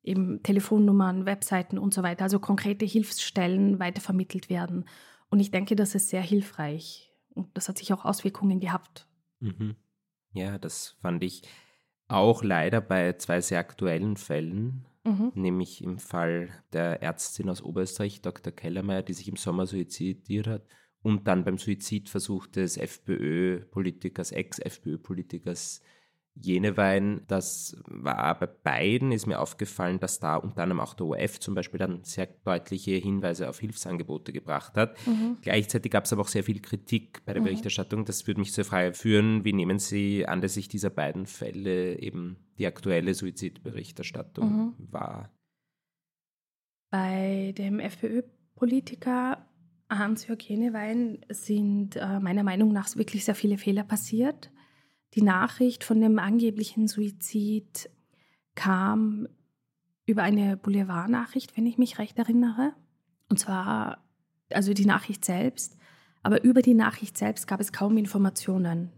eben 0.03 0.43
Telefonnummern, 0.43 1.25
Webseiten 1.25 1.77
und 1.77 1.93
so 1.93 2.03
weiter, 2.03 2.23
also 2.23 2.39
konkrete 2.39 2.85
Hilfsstellen 2.85 3.79
weitervermittelt 3.79 4.49
werden. 4.49 4.85
Und 5.29 5.39
ich 5.39 5.51
denke, 5.51 5.75
das 5.75 5.95
ist 5.95 6.09
sehr 6.09 6.21
hilfreich 6.21 7.11
und 7.29 7.47
das 7.53 7.69
hat 7.69 7.77
sich 7.77 7.93
auch 7.93 8.05
Auswirkungen 8.05 8.59
gehabt. 8.59 9.07
Mhm. 9.39 9.75
Ja, 10.33 10.57
das 10.57 10.97
fand 11.01 11.23
ich 11.23 11.43
auch 12.07 12.43
leider 12.43 12.81
bei 12.81 13.13
zwei 13.13 13.41
sehr 13.41 13.59
aktuellen 13.59 14.17
Fällen, 14.17 14.85
mhm. 15.03 15.31
nämlich 15.35 15.83
im 15.83 15.99
Fall 15.99 16.49
der 16.73 17.01
Ärztin 17.01 17.49
aus 17.49 17.63
Oberösterreich, 17.63 18.21
Dr. 18.21 18.51
Kellermeier, 18.51 19.03
die 19.03 19.13
sich 19.13 19.27
im 19.27 19.37
Sommer 19.37 19.65
suizidiert 19.65 20.47
hat 20.47 20.67
und 21.01 21.27
dann 21.27 21.43
beim 21.43 21.57
Suizidversuch 21.57 22.47
des 22.47 22.77
FPÖ-Politikers, 22.77 24.31
Ex-FPÖ-Politikers 24.31 25.81
Jenewein, 26.35 27.21
das 27.27 27.77
war 27.85 28.39
bei 28.39 28.47
beiden, 28.47 29.11
ist 29.11 29.27
mir 29.27 29.39
aufgefallen, 29.39 29.99
dass 29.99 30.19
da 30.19 30.35
unter 30.35 30.63
anderem 30.63 30.79
auch 30.79 30.95
der 30.95 31.05
ORF 31.05 31.39
zum 31.39 31.53
Beispiel 31.53 31.77
dann 31.77 32.03
sehr 32.03 32.27
deutliche 32.43 32.91
Hinweise 32.93 33.47
auf 33.47 33.59
Hilfsangebote 33.59 34.33
gebracht 34.33 34.75
hat. 34.75 34.97
Mhm. 35.05 35.37
Gleichzeitig 35.41 35.91
gab 35.91 36.05
es 36.05 36.13
aber 36.13 36.23
auch 36.23 36.27
sehr 36.27 36.43
viel 36.43 36.59
Kritik 36.59 37.23
bei 37.25 37.33
der 37.33 37.41
mhm. 37.41 37.45
Berichterstattung. 37.45 38.05
Das 38.05 38.25
würde 38.25 38.39
mich 38.39 38.51
zur 38.51 38.65
Frage 38.65 38.93
führen, 38.93 39.45
wie 39.45 39.53
nehmen 39.53 39.77
Sie 39.77 40.25
anlässlich 40.25 40.67
dieser 40.67 40.89
beiden 40.89 41.27
Fälle 41.27 41.99
eben 41.99 42.37
die 42.57 42.65
aktuelle 42.65 43.13
Suizidberichterstattung 43.13 44.49
mhm. 44.49 44.73
wahr? 44.91 45.31
Bei 46.89 47.53
dem 47.57 47.79
FPÖ-Politiker 47.79 49.45
Hans-Jörg 49.89 50.41
Jenewein 50.41 51.19
sind 51.29 51.95
äh, 51.95 52.19
meiner 52.19 52.43
Meinung 52.43 52.73
nach 52.73 52.95
wirklich 52.95 53.25
sehr 53.25 53.35
viele 53.35 53.57
Fehler 53.57 53.83
passiert. 53.83 54.51
Die 55.13 55.21
Nachricht 55.21 55.83
von 55.83 56.01
dem 56.01 56.17
angeblichen 56.17 56.87
Suizid 56.87 57.89
kam 58.55 59.27
über 60.05 60.23
eine 60.23 60.57
Boulevardnachricht, 60.57 61.55
wenn 61.55 61.67
ich 61.67 61.77
mich 61.77 61.99
recht 61.99 62.17
erinnere. 62.17 62.73
Und 63.29 63.37
zwar, 63.37 64.03
also 64.51 64.73
die 64.73 64.85
Nachricht 64.85 65.23
selbst. 65.23 65.77
Aber 66.23 66.43
über 66.43 66.61
die 66.61 66.73
Nachricht 66.73 67.17
selbst 67.17 67.47
gab 67.47 67.59
es 67.59 67.71
kaum 67.71 67.97
Informationen. 67.97 68.91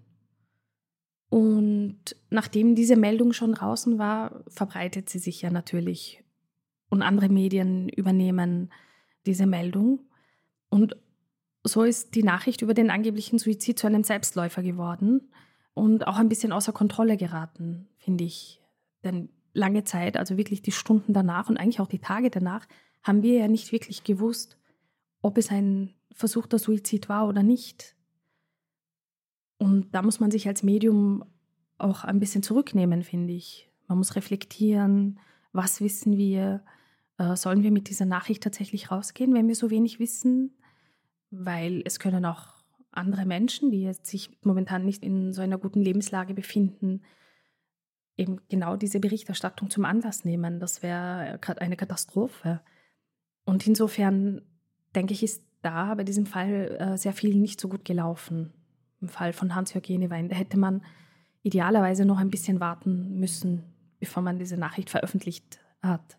Und 1.30 2.16
nachdem 2.30 2.76
diese 2.76 2.96
Meldung 2.96 3.34
schon 3.34 3.54
draußen 3.54 3.98
war, 3.98 4.44
verbreitet 4.48 5.10
sie 5.10 5.20
sich 5.20 5.42
ja 5.42 5.50
natürlich. 5.50 6.24
Und 6.90 7.02
andere 7.02 7.30
Medien 7.30 7.90
übernehmen 7.90 8.72
diese 9.26 9.48
Meldung. 9.48 10.08
Und 10.70 10.96
so 11.64 11.84
ist 11.84 12.16
die 12.16 12.24
Nachricht 12.24 12.62
über 12.62 12.74
den 12.74 12.90
angeblichen 12.90 13.38
Suizid 13.38 13.80
zu 13.80 13.88
einem 13.88 14.04
Selbstläufer 14.04 14.64
geworden 14.64 15.30
und 15.76 16.08
auch 16.08 16.16
ein 16.16 16.30
bisschen 16.30 16.52
außer 16.52 16.74
Kontrolle 16.74 17.18
geraten, 17.18 17.88
finde 17.98 18.24
ich. 18.24 18.64
Denn 19.04 19.30
lange 19.54 19.84
Zeit, 19.84 20.18
also 20.18 20.38
wirklich 20.38 20.64
die 20.64 20.72
Stunden 20.72 21.14
danach 21.14 21.50
und 21.50 21.58
eigentlich 21.58 21.82
auch 21.82 21.88
die 21.88 22.00
Tage 22.00 22.32
danach, 22.32 22.66
haben 23.04 23.22
wir 23.22 23.38
ja 23.38 23.48
nicht 23.48 23.72
wirklich 23.72 24.04
gewusst, 24.04 24.58
ob 25.22 25.38
es 25.38 25.52
ein 25.52 25.94
versuchter 26.12 26.58
Suizid 26.58 27.10
war 27.10 27.28
oder 27.28 27.44
nicht. 27.44 27.96
Und 29.58 29.94
da 29.94 30.02
muss 30.02 30.20
man 30.20 30.32
sich 30.32 30.48
als 30.48 30.64
Medium 30.64 31.26
auch 31.78 32.06
ein 32.06 32.20
bisschen 32.20 32.42
zurücknehmen, 32.42 33.04
finde 33.04 33.34
ich. 33.34 33.70
Man 33.88 33.98
muss 33.98 34.16
reflektieren, 34.16 35.20
was 35.52 35.82
wissen 35.82 36.18
wir, 36.18 36.64
äh, 37.18 37.36
sollen 37.36 37.64
wir 37.64 37.72
mit 37.72 37.90
dieser 37.90 38.06
Nachricht 38.06 38.44
tatsächlich 38.44 38.92
rausgehen, 38.92 39.34
wenn 39.34 39.48
wir 39.48 39.56
so 39.56 39.70
wenig 39.70 40.00
wissen? 40.00 40.58
Weil 41.32 41.82
es 41.86 42.00
können 42.00 42.26
auch 42.26 42.55
andere 42.96 43.26
Menschen, 43.26 43.72
die 43.72 43.82
jetzt 43.82 44.08
sich 44.08 44.30
momentan 44.44 44.86
nicht 44.86 45.04
in 45.04 45.34
so 45.34 45.42
einer 45.42 45.58
guten 45.58 45.82
Lebenslage 45.82 46.34
befinden, 46.34 47.02
eben 48.18 48.40
genau 48.50 48.78
diese 48.78 49.00
Berichterstattung 49.00 49.70
zum 49.70 49.86
Anlass 49.86 50.26
nehmen. 50.26 50.60
Das 50.60 50.82
wäre 50.82 51.40
eine 51.58 51.76
Katastrophe. 51.76 52.62
Und 53.46 53.68
insofern 53.68 54.42
denke 54.96 55.14
ich, 55.14 55.24
ist 55.24 55.44
da 55.62 55.96
bei 55.96 56.04
diesem 56.04 56.26
Fall 56.26 56.78
äh, 56.80 56.98
sehr 56.98 57.14
viel 57.14 57.36
nicht 57.36 57.60
so 57.60 57.68
gut 57.68 57.86
gelaufen. 57.86 58.54
Im 59.02 59.10
Fall 59.10 59.34
von 59.34 59.54
Hans-Jörg 59.54 59.86
Jenewein. 59.88 60.30
Da 60.30 60.36
hätte 60.36 60.58
man 60.58 60.82
idealerweise 61.44 62.06
noch 62.06 62.18
ein 62.18 62.30
bisschen 62.30 62.60
warten 62.60 63.20
müssen, 63.20 63.64
bevor 64.00 64.24
man 64.24 64.40
diese 64.40 64.58
Nachricht 64.58 64.90
veröffentlicht 64.90 65.60
hat. 65.82 66.18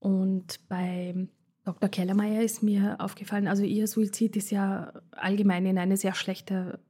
Und 0.00 0.68
bei 0.68 1.28
Dr. 1.64 1.88
Kellermeier 1.88 2.42
ist 2.42 2.62
mir 2.62 2.96
aufgefallen, 2.98 3.46
also 3.46 3.62
ihr 3.62 3.86
Suizid 3.86 4.36
ist 4.36 4.50
ja 4.50 4.92
allgemein 5.12 5.64
in 5.66 5.78
eine 5.78 5.96
sehr 5.96 6.14
schlechte 6.14 6.80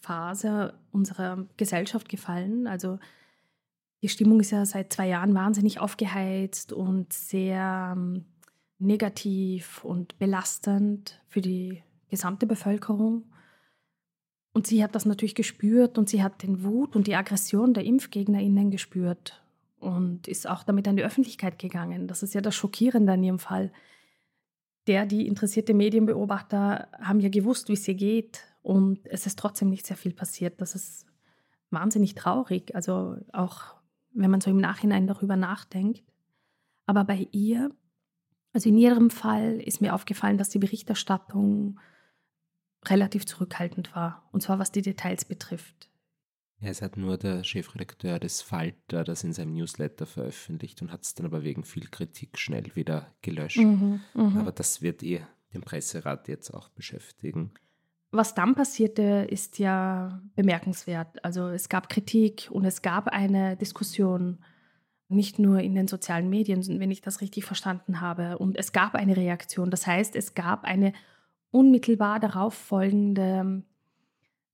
Phase 0.00 0.74
unserer 0.90 1.46
Gesellschaft 1.56 2.08
gefallen. 2.08 2.66
Also 2.66 2.98
die 4.02 4.08
Stimmung 4.08 4.40
ist 4.40 4.50
ja 4.50 4.64
seit 4.66 4.92
zwei 4.92 5.08
Jahren 5.08 5.34
wahnsinnig 5.34 5.80
aufgeheizt 5.80 6.72
und 6.72 7.12
sehr 7.12 7.94
ähm, 7.96 8.24
negativ 8.78 9.84
und 9.84 10.18
belastend 10.18 11.20
für 11.28 11.40
die 11.40 11.82
gesamte 12.08 12.46
Bevölkerung. 12.46 13.24
Und 14.52 14.66
sie 14.66 14.82
hat 14.82 14.94
das 14.94 15.06
natürlich 15.06 15.34
gespürt 15.34 15.98
und 15.98 16.08
sie 16.08 16.22
hat 16.22 16.42
den 16.42 16.62
Wut 16.62 16.96
und 16.96 17.06
die 17.06 17.14
Aggression 17.14 17.74
der 17.74 17.84
ImpfgegnerInnen 17.84 18.70
gespürt 18.70 19.42
und 19.78 20.28
ist 20.28 20.48
auch 20.48 20.62
damit 20.62 20.88
an 20.88 20.96
die 20.96 21.04
Öffentlichkeit 21.04 21.58
gegangen. 21.58 22.08
Das 22.08 22.22
ist 22.22 22.34
ja 22.34 22.40
das 22.40 22.54
Schockierende 22.54 23.12
an 23.12 23.22
ihrem 23.22 23.38
Fall. 23.38 23.70
Der, 24.86 25.06
die 25.06 25.26
interessierte 25.26 25.74
Medienbeobachter 25.74 26.88
haben 27.00 27.20
ja 27.20 27.28
gewusst, 27.28 27.68
wie 27.68 27.74
es 27.74 27.88
ihr 27.88 27.94
geht 27.94 28.44
und 28.62 29.00
es 29.06 29.26
ist 29.26 29.38
trotzdem 29.38 29.68
nicht 29.70 29.86
sehr 29.86 29.96
viel 29.96 30.12
passiert. 30.12 30.60
Das 30.60 30.74
ist 30.74 31.06
wahnsinnig 31.70 32.14
traurig, 32.14 32.74
also 32.74 33.16
auch 33.32 33.74
wenn 34.12 34.30
man 34.30 34.40
so 34.40 34.50
im 34.50 34.58
Nachhinein 34.58 35.06
darüber 35.06 35.36
nachdenkt. 35.36 36.04
Aber 36.86 37.04
bei 37.04 37.28
ihr 37.32 37.70
Also 38.52 38.70
in 38.70 38.78
ihrem 38.78 39.10
Fall 39.10 39.60
ist 39.60 39.82
mir 39.82 39.94
aufgefallen, 39.94 40.38
dass 40.38 40.48
die 40.48 40.58
Berichterstattung 40.58 41.78
relativ 42.86 43.26
zurückhaltend 43.26 43.94
war, 43.94 44.26
und 44.32 44.42
zwar 44.42 44.58
was 44.58 44.72
die 44.72 44.80
Details 44.80 45.26
betrifft. 45.26 45.90
Ja, 46.60 46.70
es 46.70 46.80
hat 46.80 46.96
nur 46.96 47.18
der 47.18 47.44
Chefredakteur 47.44 48.18
des 48.18 48.40
Falter 48.40 49.04
das 49.04 49.24
in 49.24 49.32
seinem 49.32 49.52
Newsletter 49.52 50.06
veröffentlicht 50.06 50.80
und 50.80 50.90
hat 50.90 51.02
es 51.02 51.14
dann 51.14 51.26
aber 51.26 51.42
wegen 51.44 51.64
viel 51.64 51.88
Kritik 51.88 52.38
schnell 52.38 52.74
wieder 52.74 53.14
gelöscht. 53.20 53.58
Mhm, 53.58 54.00
mh. 54.14 54.40
Aber 54.40 54.52
das 54.52 54.80
wird 54.80 55.02
eh 55.02 55.20
den 55.52 55.60
Presserat 55.60 56.28
jetzt 56.28 56.52
auch 56.52 56.68
beschäftigen. 56.70 57.52
Was 58.10 58.34
dann 58.34 58.54
passierte, 58.54 59.26
ist 59.28 59.58
ja 59.58 60.22
bemerkenswert. 60.34 61.22
Also 61.24 61.48
es 61.48 61.68
gab 61.68 61.90
Kritik 61.90 62.48
und 62.50 62.64
es 62.64 62.80
gab 62.80 63.08
eine 63.08 63.56
Diskussion, 63.56 64.38
nicht 65.08 65.38
nur 65.38 65.60
in 65.60 65.74
den 65.74 65.88
sozialen 65.88 66.30
Medien, 66.30 66.64
wenn 66.80 66.90
ich 66.90 67.02
das 67.02 67.20
richtig 67.20 67.44
verstanden 67.44 68.00
habe. 68.00 68.38
Und 68.38 68.56
es 68.56 68.72
gab 68.72 68.94
eine 68.94 69.16
Reaktion. 69.16 69.70
Das 69.70 69.86
heißt, 69.86 70.16
es 70.16 70.34
gab 70.34 70.64
eine 70.64 70.92
unmittelbar 71.50 72.18
darauf 72.18 72.54
folgende, 72.54 73.62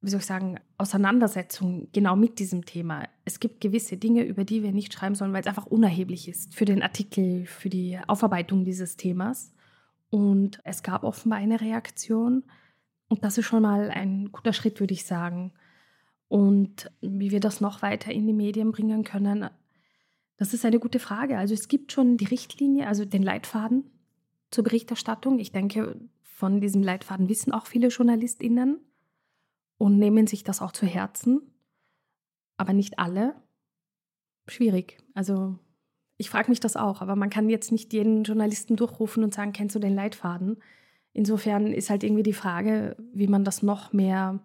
wie 0.03 0.11
soll 0.11 0.19
ich 0.19 0.27
sagen, 0.27 0.59
Auseinandersetzung 0.79 1.89
genau 1.93 2.17
mit 2.17 2.41
diesem 2.41 2.65
Thema. 2.65 3.09
Es 3.25 3.39
gibt 3.39 3.61
gewisse 3.61 3.97
Dinge, 3.97 4.25
über 4.25 4.45
die 4.45 4.65
wir 4.65 4.73
nicht 4.73 4.93
schreiben 4.93 5.15
sollen, 5.15 5.33
weil 5.33 5.43
es 5.43 5.47
einfach 5.47 5.67
unerheblich 5.67 6.29
ist 6.29 6.55
für 6.55 6.65
den 6.65 6.83
Artikel, 6.83 7.47
für 7.47 7.69
die 7.69 7.99
Aufarbeitung 8.09 8.65
dieses 8.65 8.97
Themas. 8.97 9.55
Und 10.11 10.61
es 10.65 10.83
gab 10.83 11.05
offenbar 11.05 11.39
eine 11.39 11.61
Reaktion. 11.61 12.43
Und 13.09 13.23
das 13.23 13.39
ist 13.39 13.47
schon 13.47 13.63
mal 13.63 13.91
ein 13.91 14.33
guter 14.33 14.53
Schritt, 14.53 14.81
würde 14.81 14.93
ich 14.93 15.05
sagen. 15.05 15.53
Und 16.27 16.91
wie 17.01 17.31
wir 17.31 17.41
das 17.41 17.61
noch 17.61 17.81
weiter 17.81 18.11
in 18.11 18.27
die 18.27 18.33
Medien 18.33 18.73
bringen 18.73 19.05
können, 19.05 19.51
das 20.37 20.53
ist 20.53 20.65
eine 20.65 20.81
gute 20.81 20.99
Frage. 20.99 21.39
Also 21.39 21.55
es 21.55 21.69
gibt 21.69 21.93
schon 21.93 22.17
die 22.17 22.25
Richtlinie, 22.25 22.89
also 22.89 23.05
den 23.05 23.23
Leitfaden 23.23 23.85
zur 24.51 24.65
Berichterstattung. 24.65 25.39
Ich 25.39 25.53
denke, 25.53 25.95
von 26.23 26.61
diesem 26.61 26.83
Leitfaden 26.83 27.29
wissen 27.29 27.53
auch 27.53 27.67
viele 27.67 27.89
JournalistInnen 27.89 28.81
und 29.83 29.99
nehmen 29.99 30.29
sich 30.29 30.45
das 30.45 30.63
auch 30.63 30.71
zu 30.71 30.87
Herzen. 30.87 31.43
Aber 32.57 32.73
nicht 32.73 33.01
alle. 33.01 33.35
Schwierig. 34.47 34.99
Also 35.13 35.59
ich 36.19 36.31
frage 36.31 36.51
mich 36.51 36.61
das 36.61 36.77
auch, 36.77 37.03
aber 37.03 37.17
man 37.17 37.31
kann 37.31 37.51
jetzt 37.51 37.73
nicht 37.73 37.93
jeden 37.93 38.23
Journalisten 38.23 38.77
durchrufen 38.77 39.25
und 39.25 39.35
sagen, 39.35 39.53
kennst 39.53 39.75
du 39.75 39.81
den 39.81 39.97
Leitfaden? 39.97 40.63
Insofern 41.13 41.73
ist 41.73 41.91
halt 41.91 42.05
irgendwie 42.05 42.23
die 42.23 42.33
Frage, 42.33 42.95
wie 43.13 43.27
man 43.27 43.43
das 43.43 43.65
noch 43.65 43.93
mehr 43.93 44.39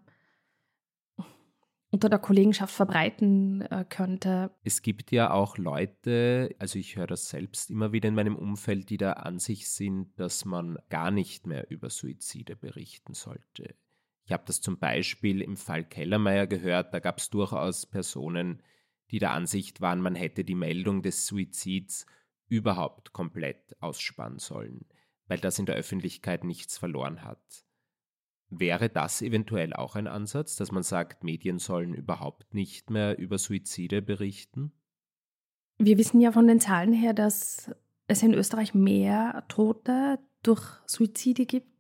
unter 1.91 2.10
der 2.10 2.20
Kollegenschaft 2.20 2.74
verbreiten 2.74 3.62
äh, 3.62 3.86
könnte. 3.88 4.50
Es 4.63 4.82
gibt 4.82 5.12
ja 5.12 5.29
auch 5.29 5.60
Leute, 5.60 6.56
also 6.58 6.79
ich 6.79 6.96
höre 6.96 7.06
das 7.06 7.29
selbst 7.29 7.70
immer 7.70 7.91
wieder 7.91 8.10
in 8.10 8.15
meinem 8.15 8.36
Umfeld, 8.36 8.89
die 8.89 8.98
der 8.98 9.24
Ansicht 9.24 9.67
sind, 9.67 10.20
dass 10.20 10.46
man 10.46 10.79
gar 10.89 11.12
nicht 11.12 11.46
mehr 11.46 11.70
über 11.70 11.91
Suizide 11.91 12.56
berichten 12.56 13.13
sollte. 13.13 13.75
Ich 14.27 14.34
habe 14.34 14.43
das 14.46 14.60
zum 14.60 14.77
Beispiel 14.77 15.41
im 15.41 15.55
Fall 15.55 15.86
Kellermeier 15.86 16.48
gehört, 16.48 16.93
da 16.93 17.00
gab 17.00 17.19
es 17.19 17.29
durchaus 17.29 17.86
Personen, 17.86 18.62
die 19.10 19.19
der 19.19 19.31
Ansicht 19.31 19.79
waren, 19.79 20.01
man 20.01 20.15
hätte 20.15 20.43
die 20.43 20.53
Meldung 20.53 21.01
des 21.01 21.27
Suizids 21.27 22.05
überhaupt 22.50 23.13
komplett 23.13 23.77
ausspannen 23.79 24.39
sollen, 24.39 24.86
weil 25.27 25.38
das 25.39 25.60
in 25.60 25.65
der 25.65 25.75
Öffentlichkeit 25.75 26.43
nichts 26.43 26.77
verloren 26.77 27.24
hat. 27.24 27.63
Wäre 28.50 28.89
das 28.89 29.22
eventuell 29.22 29.72
auch 29.72 29.96
ein 29.96 30.07
Ansatz, 30.07 30.57
dass 30.57 30.74
man 30.74 30.84
sagt, 30.84 31.24
Medien 31.24 31.57
sollen 31.57 31.93
überhaupt 31.93 32.53
nicht 32.53 32.89
mehr 32.89 33.17
über 33.17 33.38
Suizide 33.38 34.01
berichten? 34.01 34.74
Wir 35.77 35.98
wissen 35.98 36.19
ja 36.19 36.34
von 36.34 36.48
den 36.48 36.60
Zahlen 36.60 36.91
her, 36.91 37.13
dass 37.13 37.72
es 38.07 38.24
in 38.24 38.34
Österreich 38.34 38.74
mehr 38.74 39.46
Tote 39.48 40.20
durch 40.44 40.66
Suizide 40.85 41.46
gibt 41.46 41.76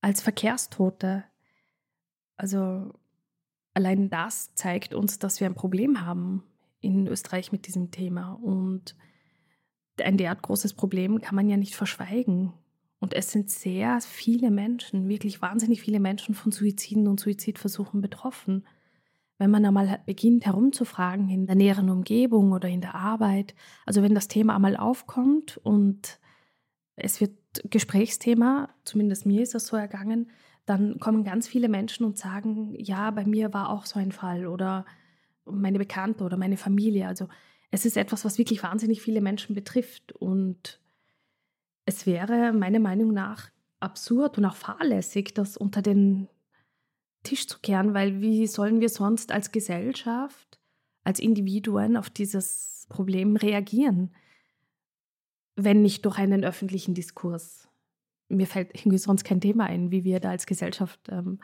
als 0.00 0.22
Verkehrstote. 0.22 1.24
Also 2.36 2.94
allein 3.74 4.10
das 4.10 4.54
zeigt 4.54 4.94
uns, 4.94 5.18
dass 5.18 5.40
wir 5.40 5.46
ein 5.46 5.54
Problem 5.54 6.06
haben 6.06 6.42
in 6.80 7.06
Österreich 7.06 7.52
mit 7.52 7.66
diesem 7.66 7.90
Thema. 7.90 8.32
Und 8.32 8.96
ein 10.00 10.16
derart 10.16 10.42
großes 10.42 10.74
Problem 10.74 11.20
kann 11.20 11.34
man 11.34 11.48
ja 11.48 11.56
nicht 11.56 11.74
verschweigen. 11.74 12.52
Und 13.00 13.14
es 13.14 13.30
sind 13.30 13.50
sehr 13.50 14.00
viele 14.00 14.50
Menschen, 14.50 15.08
wirklich 15.08 15.40
wahnsinnig 15.40 15.80
viele 15.80 16.00
Menschen 16.00 16.34
von 16.34 16.50
Suiziden 16.50 17.06
und 17.06 17.20
Suizidversuchen 17.20 18.00
betroffen. 18.00 18.66
Wenn 19.38 19.52
man 19.52 19.64
einmal 19.64 20.00
beginnt 20.04 20.46
herumzufragen 20.46 21.28
in 21.28 21.46
der 21.46 21.54
näheren 21.54 21.90
Umgebung 21.90 22.50
oder 22.50 22.68
in 22.68 22.80
der 22.80 22.96
Arbeit, 22.96 23.54
also 23.86 24.02
wenn 24.02 24.14
das 24.14 24.26
Thema 24.26 24.56
einmal 24.56 24.76
aufkommt 24.76 25.58
und 25.58 26.18
es 26.96 27.20
wird 27.20 27.37
Gesprächsthema, 27.64 28.68
zumindest 28.84 29.26
mir 29.26 29.42
ist 29.42 29.54
das 29.54 29.66
so 29.66 29.76
ergangen, 29.76 30.30
dann 30.66 30.98
kommen 30.98 31.24
ganz 31.24 31.48
viele 31.48 31.68
Menschen 31.68 32.04
und 32.04 32.18
sagen, 32.18 32.74
ja, 32.78 33.10
bei 33.10 33.24
mir 33.24 33.54
war 33.54 33.70
auch 33.70 33.86
so 33.86 33.98
ein 33.98 34.12
Fall 34.12 34.46
oder 34.46 34.84
meine 35.46 35.78
Bekannte 35.78 36.24
oder 36.24 36.36
meine 36.36 36.58
Familie. 36.58 37.06
Also 37.06 37.28
es 37.70 37.86
ist 37.86 37.96
etwas, 37.96 38.24
was 38.24 38.38
wirklich 38.38 38.62
wahnsinnig 38.62 39.00
viele 39.00 39.20
Menschen 39.20 39.54
betrifft 39.54 40.12
und 40.12 40.80
es 41.86 42.06
wäre 42.06 42.52
meiner 42.52 42.80
Meinung 42.80 43.14
nach 43.14 43.50
absurd 43.80 44.36
und 44.36 44.44
auch 44.44 44.56
fahrlässig, 44.56 45.32
das 45.32 45.56
unter 45.56 45.80
den 45.80 46.28
Tisch 47.22 47.46
zu 47.46 47.58
kehren, 47.60 47.94
weil 47.94 48.20
wie 48.20 48.46
sollen 48.46 48.80
wir 48.80 48.90
sonst 48.90 49.32
als 49.32 49.52
Gesellschaft, 49.52 50.58
als 51.04 51.18
Individuen 51.18 51.96
auf 51.96 52.10
dieses 52.10 52.86
Problem 52.90 53.36
reagieren, 53.36 54.14
wenn 55.58 55.82
nicht 55.82 56.04
durch 56.04 56.18
einen 56.18 56.44
öffentlichen 56.44 56.94
Diskurs? 56.94 57.68
Mir 58.28 58.46
fällt 58.46 58.74
irgendwie 58.74 58.98
sonst 58.98 59.24
kein 59.24 59.40
Thema 59.40 59.64
ein, 59.64 59.90
wie 59.90 60.04
wir 60.04 60.20
da 60.20 60.30
als 60.30 60.46
Gesellschaft 60.46 61.00
ähm, 61.10 61.40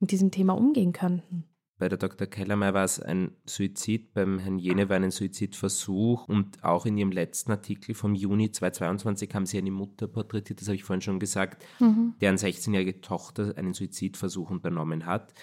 mit 0.00 0.10
diesem 0.10 0.30
Thema 0.30 0.52
umgehen 0.54 0.92
könnten. 0.92 1.44
Bei 1.76 1.88
der 1.88 1.98
Dr. 1.98 2.28
Kellermeier 2.28 2.72
war 2.72 2.84
es 2.84 3.00
ein 3.00 3.32
Suizid, 3.46 4.14
beim 4.14 4.38
Herrn 4.38 4.58
Jene 4.58 4.88
war 4.88 4.96
ein 4.96 5.10
Suizidversuch 5.10 6.28
und 6.28 6.62
auch 6.62 6.86
in 6.86 6.96
Ihrem 6.96 7.10
letzten 7.10 7.50
Artikel 7.50 7.96
vom 7.96 8.14
Juni 8.14 8.52
2022 8.52 9.34
haben 9.34 9.44
Sie 9.44 9.58
eine 9.58 9.72
Mutter 9.72 10.06
porträtiert, 10.06 10.60
das 10.60 10.68
habe 10.68 10.76
ich 10.76 10.84
vorhin 10.84 11.00
schon 11.00 11.18
gesagt, 11.18 11.64
mhm. 11.80 12.14
deren 12.20 12.36
16-jährige 12.36 13.00
Tochter 13.00 13.54
einen 13.56 13.74
Suizidversuch 13.74 14.50
unternommen 14.50 15.04
hat. 15.04 15.34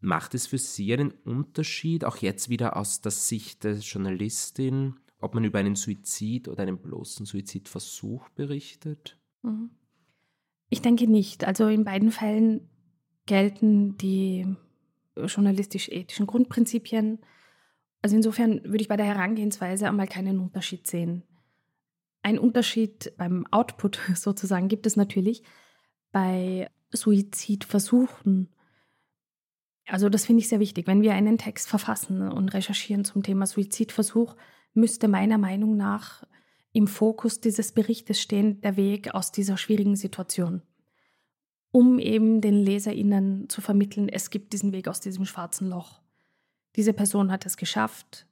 Macht 0.00 0.34
es 0.34 0.46
für 0.46 0.58
Sie 0.58 0.92
einen 0.92 1.10
Unterschied, 1.24 2.04
auch 2.04 2.18
jetzt 2.18 2.48
wieder 2.48 2.76
aus 2.76 3.00
der 3.00 3.10
Sicht 3.10 3.64
der 3.64 3.74
Journalistin, 3.74 4.94
ob 5.20 5.34
man 5.34 5.44
über 5.44 5.58
einen 5.58 5.76
Suizid 5.76 6.48
oder 6.48 6.62
einen 6.62 6.78
bloßen 6.78 7.26
Suizidversuch 7.26 8.28
berichtet? 8.30 9.18
Mhm. 9.42 9.70
Ich 10.70 10.82
denke 10.82 11.06
nicht. 11.06 11.44
Also 11.44 11.66
in 11.66 11.84
beiden 11.84 12.10
Fällen 12.10 12.68
gelten 13.26 13.96
die 13.96 14.46
journalistisch-ethischen 15.16 16.26
Grundprinzipien. 16.26 17.18
Also 18.02 18.16
insofern 18.16 18.64
würde 18.64 18.80
ich 18.80 18.88
bei 18.88 18.96
der 18.96 19.06
Herangehensweise 19.06 19.88
einmal 19.88 20.08
keinen 20.08 20.38
Unterschied 20.38 20.86
sehen. 20.86 21.24
Ein 22.22 22.38
Unterschied 22.38 23.12
beim 23.16 23.46
Output 23.50 24.00
sozusagen 24.14 24.68
gibt 24.68 24.86
es 24.86 24.96
natürlich 24.96 25.42
bei 26.12 26.70
Suizidversuchen. 26.92 28.48
Also 29.86 30.08
das 30.08 30.24
finde 30.24 30.40
ich 30.40 30.48
sehr 30.48 30.60
wichtig. 30.60 30.86
Wenn 30.86 31.02
wir 31.02 31.14
einen 31.14 31.38
Text 31.38 31.68
verfassen 31.68 32.30
und 32.30 32.54
recherchieren 32.54 33.04
zum 33.04 33.22
Thema 33.22 33.46
Suizidversuch, 33.46 34.36
müsste 34.74 35.08
meiner 35.08 35.38
Meinung 35.38 35.76
nach 35.76 36.24
im 36.72 36.86
Fokus 36.86 37.40
dieses 37.40 37.72
Berichtes 37.72 38.20
stehen 38.20 38.60
der 38.60 38.76
Weg 38.76 39.14
aus 39.14 39.32
dieser 39.32 39.56
schwierigen 39.56 39.96
Situation 39.96 40.62
um 41.72 41.98
eben 41.98 42.40
den 42.40 42.54
LeserInnen 42.54 43.48
zu 43.48 43.60
vermitteln, 43.60 44.08
es 44.08 44.30
gibt 44.30 44.52
diesen 44.52 44.72
Weg 44.72 44.88
aus 44.88 45.00
diesem 45.00 45.24
schwarzen 45.24 45.68
Loch. 45.68 46.00
Diese 46.76 46.92
Person 46.92 47.30
hat 47.30 47.46
es 47.46 47.56
geschafft. 47.56 48.26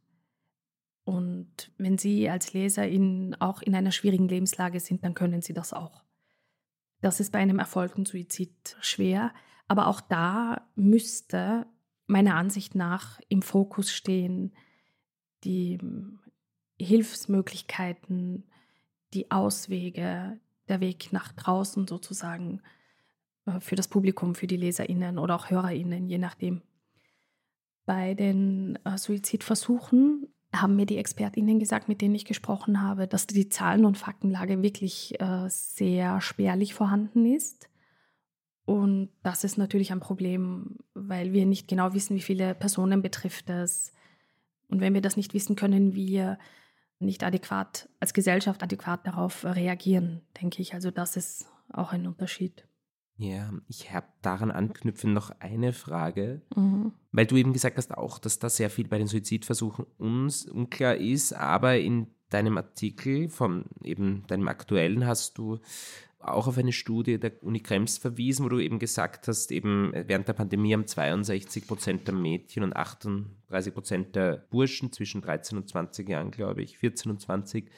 Und 1.05 1.70
wenn 1.79 1.98
Sie 1.98 2.29
als 2.29 2.53
LeserInnen 2.53 3.40
auch 3.40 3.62
in 3.62 3.74
einer 3.74 3.92
schwierigen 3.92 4.29
Lebenslage 4.29 4.81
sind, 4.81 5.05
dann 5.05 5.14
können 5.14 5.40
Sie 5.40 5.55
das 5.55 5.72
auch. 5.72 6.03
Das 7.01 7.20
ist 7.20 7.33
bei 7.33 7.38
einem 7.38 7.59
erfolgten 7.59 8.05
Suizid 8.05 8.77
schwer. 8.81 9.33
Aber 9.68 9.87
auch 9.87 10.01
da 10.01 10.66
müsste 10.74 11.66
meiner 12.07 12.35
Ansicht 12.35 12.74
nach 12.74 13.20
im 13.29 13.42
Fokus 13.42 13.92
stehen 13.92 14.53
die 15.44 15.79
Hilfsmöglichkeiten, 16.80 18.44
die 19.14 19.30
Auswege, 19.30 20.38
der 20.68 20.80
Weg 20.80 21.12
nach 21.12 21.32
draußen 21.32 21.86
sozusagen 21.86 22.60
äh, 23.46 23.60
für 23.60 23.76
das 23.76 23.88
Publikum, 23.88 24.34
für 24.34 24.46
die 24.46 24.56
LeserInnen 24.56 25.18
oder 25.18 25.36
auch 25.36 25.50
HörerInnen, 25.50 26.08
je 26.08 26.18
nachdem. 26.18 26.62
Bei 27.86 28.14
den 28.14 28.78
äh, 28.84 28.98
Suizidversuchen 28.98 30.28
haben 30.52 30.76
mir 30.76 30.86
die 30.86 30.98
ExpertInnen 30.98 31.58
gesagt, 31.58 31.88
mit 31.88 32.00
denen 32.00 32.14
ich 32.14 32.24
gesprochen 32.24 32.82
habe, 32.82 33.06
dass 33.06 33.26
die 33.26 33.48
Zahlen- 33.48 33.84
und 33.84 33.98
Faktenlage 33.98 34.62
wirklich 34.62 35.20
äh, 35.20 35.48
sehr 35.48 36.20
spärlich 36.20 36.74
vorhanden 36.74 37.26
ist. 37.26 37.68
Und 38.64 39.10
das 39.22 39.44
ist 39.44 39.56
natürlich 39.56 39.92
ein 39.92 40.00
Problem, 40.00 40.76
weil 40.94 41.32
wir 41.32 41.46
nicht 41.46 41.68
genau 41.68 41.94
wissen, 41.94 42.16
wie 42.16 42.22
viele 42.22 42.54
Personen 42.54 43.00
betrifft 43.00 43.48
es. 43.48 43.92
Und 44.68 44.80
wenn 44.80 44.92
wir 44.92 45.00
das 45.00 45.16
nicht 45.16 45.32
wissen, 45.32 45.56
können 45.56 45.94
wir 45.94 46.38
nicht 46.98 47.22
adäquat, 47.22 47.88
als 48.00 48.12
Gesellschaft 48.12 48.62
adäquat 48.62 49.06
darauf 49.06 49.44
reagieren, 49.44 50.22
denke 50.40 50.62
ich. 50.62 50.74
Also 50.74 50.90
das 50.90 51.16
ist 51.16 51.46
auch 51.72 51.92
ein 51.92 52.06
Unterschied. 52.06 52.66
Ja, 53.16 53.52
ich 53.66 53.92
habe 53.92 54.06
daran 54.22 54.52
anknüpfen 54.52 55.12
noch 55.12 55.30
eine 55.40 55.72
Frage, 55.72 56.42
mhm. 56.54 56.92
weil 57.11 57.26
du 57.26 57.37
eben 57.37 57.52
gesagt 57.52 57.76
hast 57.76 57.96
auch, 57.96 58.18
dass 58.18 58.38
da 58.38 58.48
sehr 58.48 58.70
viel 58.70 58.87
bei 58.87 58.98
den 58.98 59.08
Suizidversuchen 59.08 59.87
uns 59.98 60.46
unklar 60.46 60.94
ist, 60.94 61.32
aber 61.32 61.78
in 61.78 62.06
deinem 62.30 62.56
Artikel, 62.56 63.28
von 63.28 63.64
eben 63.82 64.24
deinem 64.28 64.46
aktuellen, 64.46 65.04
hast 65.04 65.37
du 65.37 65.58
auch 66.20 66.48
auf 66.48 66.59
eine 66.59 66.72
Studie 66.72 67.18
der 67.18 67.42
Uni 67.42 67.61
Krems 67.61 67.98
verwiesen, 67.98 68.44
wo 68.44 68.48
du 68.48 68.59
eben 68.59 68.78
gesagt 68.78 69.28
hast, 69.28 69.52
eben 69.52 69.92
während 69.92 70.26
der 70.26 70.33
Pandemie 70.33 70.72
haben 70.72 70.87
62 70.87 71.66
Prozent 71.66 72.07
der 72.09 72.14
Mädchen 72.14 72.64
und 72.64 72.74
38 72.74 73.72
Prozent 73.72 74.16
der 74.16 74.46
Burschen 74.50 74.92
zwischen 74.92 75.20
13 75.20 75.59
und 75.59 75.68
20 75.68 76.09
Jahren, 76.09 76.31
glaube 76.31 76.62
ich, 76.62 76.78
14 76.78 77.12
und 77.12 77.20
20, 77.20 77.70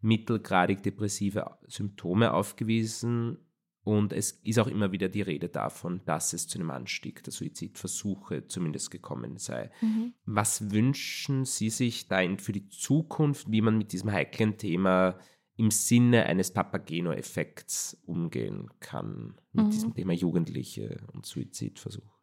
mittelgradig 0.00 0.82
depressive 0.82 1.58
Symptome 1.68 2.32
aufgewiesen 2.32 3.38
und 3.84 4.14
es 4.14 4.32
ist 4.42 4.58
auch 4.58 4.66
immer 4.66 4.92
wieder 4.92 5.10
die 5.10 5.20
Rede 5.20 5.50
davon, 5.50 6.00
dass 6.06 6.32
es 6.32 6.48
zu 6.48 6.58
einem 6.58 6.70
Anstieg 6.70 7.22
der 7.22 7.34
Suizidversuche 7.34 8.46
zumindest 8.46 8.90
gekommen 8.90 9.36
sei. 9.36 9.70
Mhm. 9.82 10.14
Was 10.24 10.70
wünschen 10.70 11.44
Sie 11.44 11.68
sich 11.68 12.08
da 12.08 12.22
für 12.38 12.52
die 12.52 12.70
Zukunft, 12.70 13.52
wie 13.52 13.60
man 13.60 13.76
mit 13.76 13.92
diesem 13.92 14.10
heiklen 14.10 14.56
Thema 14.56 15.18
im 15.56 15.70
Sinne 15.70 16.26
eines 16.26 16.52
Papageno-Effekts 16.52 18.02
umgehen 18.06 18.70
kann, 18.80 19.40
mit 19.52 19.66
mhm. 19.66 19.70
diesem 19.70 19.94
Thema 19.94 20.12
Jugendliche 20.12 20.98
und 21.12 21.26
Suizidversuch? 21.26 22.18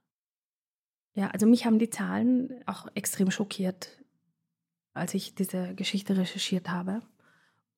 Ja, 1.14 1.30
also 1.30 1.46
mich 1.46 1.66
haben 1.66 1.80
die 1.80 1.90
Zahlen 1.90 2.64
auch 2.66 2.88
extrem 2.94 3.32
schockiert, 3.32 4.04
als 4.94 5.14
ich 5.14 5.36
diese 5.36 5.76
Geschichte 5.76 6.18
recherchiert 6.18 6.70
habe. 6.70 7.02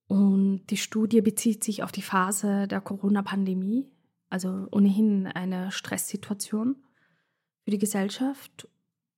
Und 0.08 0.68
die 0.68 0.78
Studie 0.78 1.22
bezieht 1.22 1.64
sich 1.64 1.84
auf 1.84 1.92
die 1.92 2.02
Phase 2.02 2.68
der 2.68 2.82
Corona-Pandemie, 2.82 3.92
also 4.30 4.68
ohnehin 4.72 5.28
eine 5.28 5.72
Stresssituation 5.72 6.84
für 7.64 7.72
die 7.72 7.78
Gesellschaft. 7.78 8.68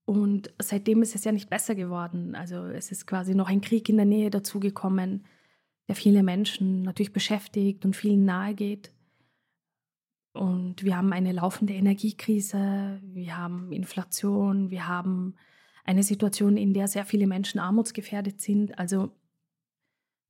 Und 0.05 0.53
seitdem 0.61 1.01
ist 1.01 1.15
es 1.15 1.23
ja 1.23 1.31
nicht 1.31 1.49
besser 1.49 1.75
geworden. 1.75 2.35
Also 2.35 2.65
es 2.65 2.91
ist 2.91 3.07
quasi 3.07 3.35
noch 3.35 3.49
ein 3.49 3.61
Krieg 3.61 3.89
in 3.89 3.97
der 3.97 4.05
Nähe 4.05 4.29
dazugekommen, 4.29 5.25
der 5.87 5.95
viele 5.95 6.23
Menschen 6.23 6.81
natürlich 6.83 7.13
beschäftigt 7.13 7.85
und 7.85 7.95
vielen 7.95 8.25
nahe 8.25 8.55
geht. 8.55 8.91
Und 10.33 10.83
wir 10.83 10.97
haben 10.97 11.13
eine 11.13 11.31
laufende 11.31 11.73
Energiekrise, 11.73 12.99
wir 13.01 13.37
haben 13.37 13.71
Inflation, 13.71 14.69
wir 14.69 14.87
haben 14.87 15.35
eine 15.85 16.03
Situation, 16.03 16.57
in 16.57 16.73
der 16.73 16.87
sehr 16.87 17.05
viele 17.05 17.27
Menschen 17.27 17.59
armutsgefährdet 17.59 18.41
sind. 18.41 18.77
Also 18.77 19.11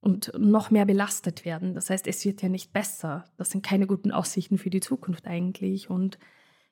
und 0.06 0.30
noch 0.38 0.70
mehr 0.70 0.84
belastet 0.84 1.44
werden. 1.44 1.74
Das 1.74 1.90
heißt, 1.90 2.06
es 2.06 2.24
wird 2.24 2.40
ja 2.40 2.48
nicht 2.48 2.72
besser. 2.72 3.24
Das 3.38 3.50
sind 3.50 3.66
keine 3.66 3.88
guten 3.88 4.12
Aussichten 4.12 4.56
für 4.56 4.70
die 4.70 4.78
Zukunft 4.78 5.26
eigentlich. 5.26 5.90
Und 5.90 6.20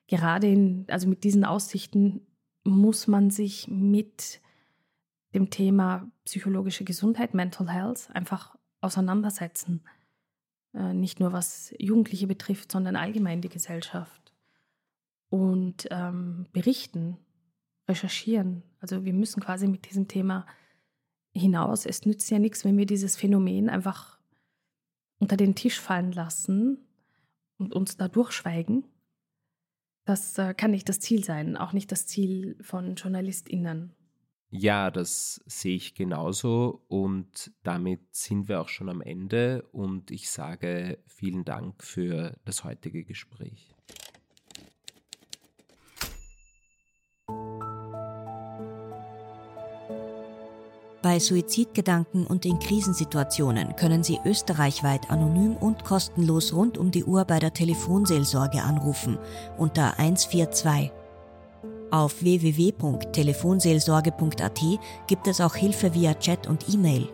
gerade 0.07 0.47
in, 0.47 0.85
also 0.87 1.09
mit 1.09 1.25
diesen 1.25 1.43
Aussichten 1.43 2.25
muss 2.63 3.07
man 3.07 3.31
sich 3.31 3.67
mit 3.67 4.39
dem 5.33 5.49
Thema 5.49 6.09
psychologische 6.23 6.85
Gesundheit, 6.85 7.33
Mental 7.33 7.69
Health, 7.69 8.09
einfach 8.13 8.55
auseinandersetzen. 8.85 9.83
Äh, 10.73 10.93
nicht 10.93 11.19
nur 11.19 11.33
was 11.33 11.73
Jugendliche 11.79 12.27
betrifft, 12.27 12.71
sondern 12.71 12.95
allgemein 12.95 13.41
die 13.41 13.49
Gesellschaft. 13.49 14.33
Und 15.29 15.87
ähm, 15.91 16.47
berichten, 16.53 17.17
recherchieren. 17.89 18.63
Also 18.79 19.03
wir 19.03 19.13
müssen 19.13 19.41
quasi 19.41 19.67
mit 19.67 19.89
diesem 19.89 20.07
Thema 20.07 20.45
hinaus. 21.33 21.85
Es 21.85 22.05
nützt 22.05 22.29
ja 22.31 22.39
nichts, 22.39 22.63
wenn 22.63 22.77
wir 22.77 22.85
dieses 22.85 23.15
Phänomen 23.15 23.69
einfach 23.69 24.19
unter 25.19 25.37
den 25.37 25.55
Tisch 25.55 25.79
fallen 25.79 26.11
lassen 26.11 26.77
und 27.57 27.73
uns 27.73 27.97
da 27.97 28.07
durchschweigen. 28.07 28.85
Das 30.05 30.37
äh, 30.37 30.53
kann 30.53 30.71
nicht 30.71 30.87
das 30.87 30.99
Ziel 30.99 31.23
sein, 31.23 31.57
auch 31.57 31.73
nicht 31.73 31.91
das 31.91 32.05
Ziel 32.05 32.57
von 32.61 32.95
JournalistInnen. 32.95 33.93
Ja, 34.57 34.89
das 34.89 35.41
sehe 35.45 35.75
ich 35.75 35.95
genauso 35.95 36.81
und 36.87 37.51
damit 37.63 37.99
sind 38.15 38.47
wir 38.47 38.61
auch 38.61 38.69
schon 38.69 38.87
am 38.87 39.01
Ende 39.01 39.67
und 39.73 40.11
ich 40.11 40.29
sage 40.29 40.97
vielen 41.07 41.43
Dank 41.43 41.83
für 41.83 42.37
das 42.45 42.63
heutige 42.63 43.03
Gespräch. 43.03 43.75
Bei 51.01 51.19
Suizidgedanken 51.19 52.25
und 52.25 52.45
in 52.45 52.57
Krisensituationen 52.57 53.75
können 53.75 54.03
Sie 54.03 54.19
österreichweit 54.23 55.11
anonym 55.11 55.57
und 55.57 55.83
kostenlos 55.83 56.53
rund 56.53 56.77
um 56.77 56.91
die 56.91 57.03
Uhr 57.03 57.25
bei 57.25 57.39
der 57.39 57.53
Telefonseelsorge 57.53 58.63
anrufen 58.63 59.19
unter 59.57 59.99
142. 59.99 61.04
Auf 61.91 62.21
www.telefonseelsorge.at 62.21 64.61
gibt 65.07 65.27
es 65.27 65.41
auch 65.41 65.55
Hilfe 65.55 65.93
via 65.93 66.13
Chat 66.15 66.47
und 66.47 66.67
E-Mail. 66.69 67.09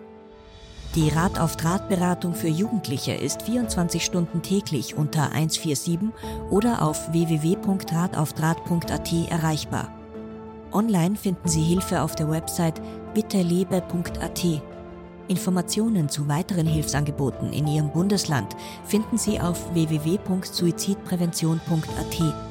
Die 0.95 1.09
Rat 1.09 1.39
auf 1.39 1.55
Draht 1.55 1.87
Beratung 1.87 2.33
für 2.33 2.49
Jugendliche 2.49 3.13
ist 3.13 3.43
24 3.43 4.03
Stunden 4.03 4.41
täglich 4.41 4.95
unter 4.95 5.31
147 5.31 5.99
oder 6.49 6.81
auf 6.81 7.13
www.rataufdraht.at 7.13 9.13
erreichbar. 9.29 9.93
Online 10.73 11.15
finden 11.15 11.47
Sie 11.47 11.61
Hilfe 11.61 12.01
auf 12.01 12.15
der 12.15 12.29
Website 12.29 12.81
bittelebe.at. 13.13 14.45
Informationen 15.29 16.09
zu 16.09 16.27
weiteren 16.27 16.67
Hilfsangeboten 16.67 17.53
in 17.53 17.67
Ihrem 17.67 17.91
Bundesland 17.91 18.57
finden 18.85 19.17
Sie 19.17 19.39
auf 19.39 19.73
www.suizidprävention.at. 19.73 22.50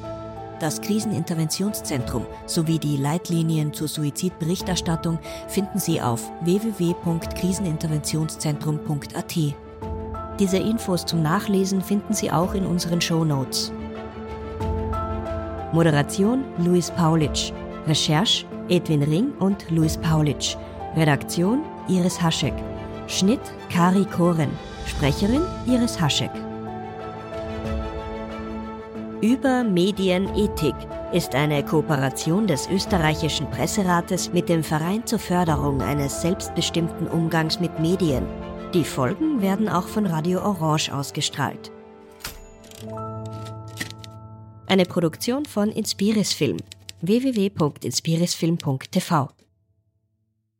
Das 0.61 0.79
Kriseninterventionszentrum 0.79 2.25
sowie 2.45 2.77
die 2.77 2.97
Leitlinien 2.97 3.73
zur 3.73 3.87
Suizidberichterstattung 3.87 5.17
finden 5.47 5.79
Sie 5.79 5.99
auf 5.99 6.21
www.kriseninterventionszentrum.at. 6.41 9.35
Diese 10.39 10.59
Infos 10.59 11.07
zum 11.07 11.23
Nachlesen 11.23 11.81
finden 11.81 12.13
Sie 12.13 12.29
auch 12.29 12.53
in 12.53 12.67
unseren 12.67 13.01
Show 13.01 13.25
Notes. 13.25 13.73
Moderation 15.71 16.43
Luis 16.59 16.91
Paulitsch. 16.91 17.51
Recherche 17.87 18.45
Edwin 18.69 19.01
Ring 19.01 19.31
und 19.39 19.67
Luis 19.71 19.97
Paulitsch. 19.97 20.57
Redaktion 20.95 21.63
Iris 21.87 22.21
Haschek. 22.21 22.53
Schnitt 23.07 23.41
Kari 23.71 24.05
Koren. 24.05 24.51
Sprecherin 24.85 25.41
Iris 25.65 25.99
Haschek. 25.99 26.29
Über 29.21 29.63
Medienethik 29.63 30.75
ist 31.13 31.35
eine 31.35 31.63
Kooperation 31.63 32.47
des 32.47 32.67
österreichischen 32.67 33.47
Presserates 33.51 34.33
mit 34.33 34.49
dem 34.49 34.63
Verein 34.63 35.05
zur 35.05 35.19
Förderung 35.19 35.83
eines 35.83 36.23
selbstbestimmten 36.23 37.07
Umgangs 37.07 37.59
mit 37.59 37.79
Medien. 37.79 38.25
Die 38.73 38.83
Folgen 38.83 39.39
werden 39.39 39.69
auch 39.69 39.87
von 39.87 40.07
Radio 40.07 40.41
Orange 40.41 40.91
ausgestrahlt. 40.91 41.71
Eine 44.65 44.85
Produktion 44.85 45.45
von 45.45 45.69
Inspiris 45.69 46.33
Film 46.33 46.57
www.inspirisfilm.tv 47.01 49.29